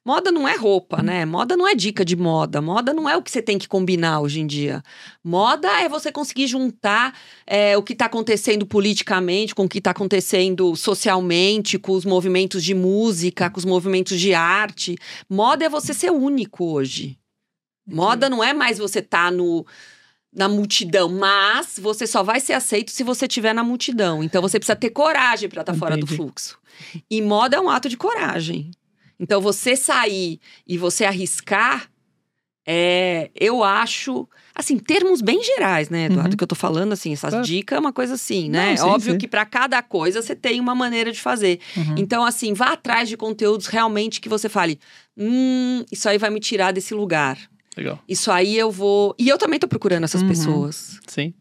[0.09, 1.26] Moda não é roupa, né?
[1.26, 2.62] Moda não é dica de moda.
[2.62, 4.82] Moda não é o que você tem que combinar hoje em dia.
[5.22, 7.14] Moda é você conseguir juntar
[7.46, 12.64] é, o que está acontecendo politicamente com o que está acontecendo socialmente, com os movimentos
[12.64, 14.96] de música, com os movimentos de arte.
[15.28, 17.18] Moda é você ser único hoje.
[17.86, 19.66] Moda não é mais você estar no
[20.34, 24.22] na multidão, mas você só vai ser aceito se você estiver na multidão.
[24.22, 26.59] Então você precisa ter coragem para estar fora do fluxo.
[27.11, 28.70] E moda é um ato de coragem.
[29.19, 31.91] Então você sair e você arriscar,
[32.66, 36.37] é, eu acho, assim, termos bem gerais, né, Eduardo, Uhum.
[36.37, 37.47] que eu tô falando assim, essas Claro.
[37.47, 38.71] dicas é uma coisa assim, né?
[38.73, 39.19] Não, sim, Óbvio sim.
[39.19, 41.61] que para cada coisa você tem uma maneira de fazer.
[41.77, 41.95] Uhum.
[41.97, 44.79] Então, assim, vá atrás de conteúdos realmente que você fale:
[45.16, 47.39] hum, isso aí vai me tirar desse lugar.
[47.77, 47.99] Legal.
[48.09, 49.14] Isso aí eu vou.
[49.19, 50.29] E eu também tô procurando essas Uhum.
[50.29, 51.01] pessoas.
[51.07, 51.33] Sim.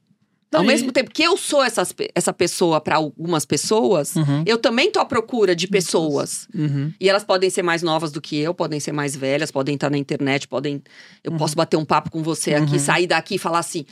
[0.54, 4.44] Ao mesmo tempo que eu sou essas, pe- essa pessoa para algumas pessoas, Uhum.
[4.46, 6.48] eu também tô à procura de pessoas.
[6.56, 6.94] Uhum.
[7.00, 9.90] E elas podem ser mais novas do que eu, podem ser mais velhas, podem estar
[9.90, 10.82] na internet, podem.
[11.24, 11.38] Eu Uhum.
[11.38, 12.80] posso bater um papo com você aqui, Uhum.
[12.80, 13.86] sair daqui e falar assim.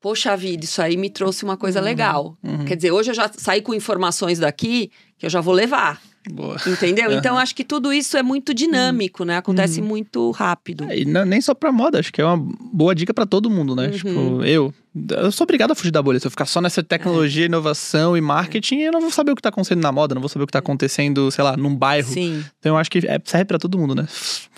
[0.00, 1.84] Poxa vida, isso aí me trouxe uma coisa Uhum.
[1.84, 2.38] legal.
[2.44, 2.64] Uhum.
[2.64, 6.00] Quer dizer, hoje eu já saí com informações daqui que eu já vou levar.
[6.30, 6.56] Boa.
[6.66, 7.06] Entendeu?
[7.10, 7.18] Aham.
[7.18, 9.36] Então, acho que tudo isso é muito dinâmico, né?
[9.38, 10.84] Acontece muito rápido.
[10.84, 12.36] É, e não- nem só pra moda, acho que é uma
[12.72, 13.86] boa dica pra todo mundo, né?
[13.86, 13.90] Uhum.
[13.92, 14.74] Tipo, eu,
[15.10, 16.20] eu sou obrigado a fugir da bolha.
[16.20, 19.42] Se eu ficar só nessa tecnologia, inovação e marketing, eu não vou saber o que
[19.42, 22.12] tá acontecendo na moda, não vou saber o que tá acontecendo, sei lá, num bairro.
[22.12, 22.44] Sim.
[22.58, 24.06] Então eu acho que é- serve pra todo mundo, né?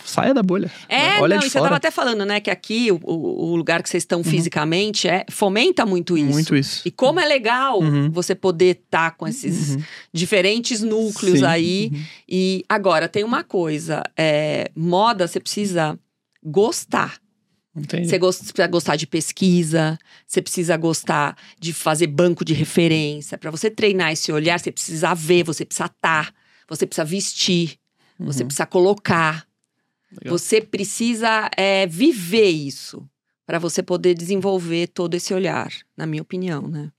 [0.04, 0.70] Saia da bolha.
[0.88, 1.64] É, Olha não, de e você fora.
[1.64, 5.84] tava até falando, né, que aqui, o, o- lugar que vocês estão fisicamente, é, fomenta
[5.86, 6.30] muito isso.
[6.32, 6.82] Muito isso.
[6.86, 8.10] E como é legal Uhum.
[8.10, 9.82] você poder estar com esses Uhum.
[10.12, 11.44] diferentes núcleos Sim.
[11.44, 11.90] aí.
[11.92, 12.02] Uhum.
[12.28, 15.98] E agora, tem uma coisa: é, moda você precisa
[16.42, 17.18] gostar.
[17.76, 18.08] Entendi.
[18.08, 19.96] Você precisa gostar de pesquisa,
[20.26, 23.38] você precisa gostar de fazer banco de referência.
[23.38, 26.34] Para você treinar esse olhar, você precisa ver, você precisa estar,
[26.68, 27.76] você precisa vestir,
[28.18, 28.48] você Uhum.
[28.48, 29.46] precisa colocar.
[30.12, 30.38] Legal.
[30.38, 33.06] Você precisa é, viver isso
[33.46, 36.90] para você poder desenvolver todo esse olhar, na minha opinião, né?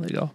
[0.00, 0.34] Legal.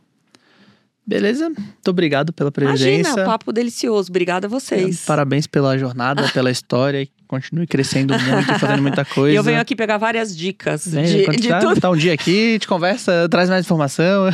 [1.08, 1.50] Beleza?
[1.50, 3.10] Muito obrigado pela presença.
[3.10, 4.10] Imagina, papo delicioso.
[4.10, 5.04] Obrigada a vocês.
[5.04, 7.08] É, Parabéns pela jornada, pela história.
[7.28, 9.34] Continue crescendo muito fazendo muita coisa.
[9.36, 11.80] E eu venho aqui pegar várias dicas Vem, de, de tá, tudo.
[11.80, 14.26] tá um dia aqui, gente conversa, traz mais informação.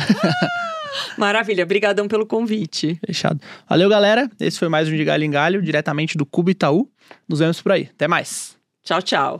[1.16, 2.98] Maravilha, obrigadão pelo convite.
[3.06, 3.40] Fechado.
[3.68, 4.30] Valeu, galera.
[4.40, 6.88] Esse foi mais um de Galho em Galho, diretamente do Cubo Itaú.
[7.28, 7.88] Nos vemos por aí.
[7.94, 8.56] Até mais.
[8.82, 9.38] Tchau, tchau.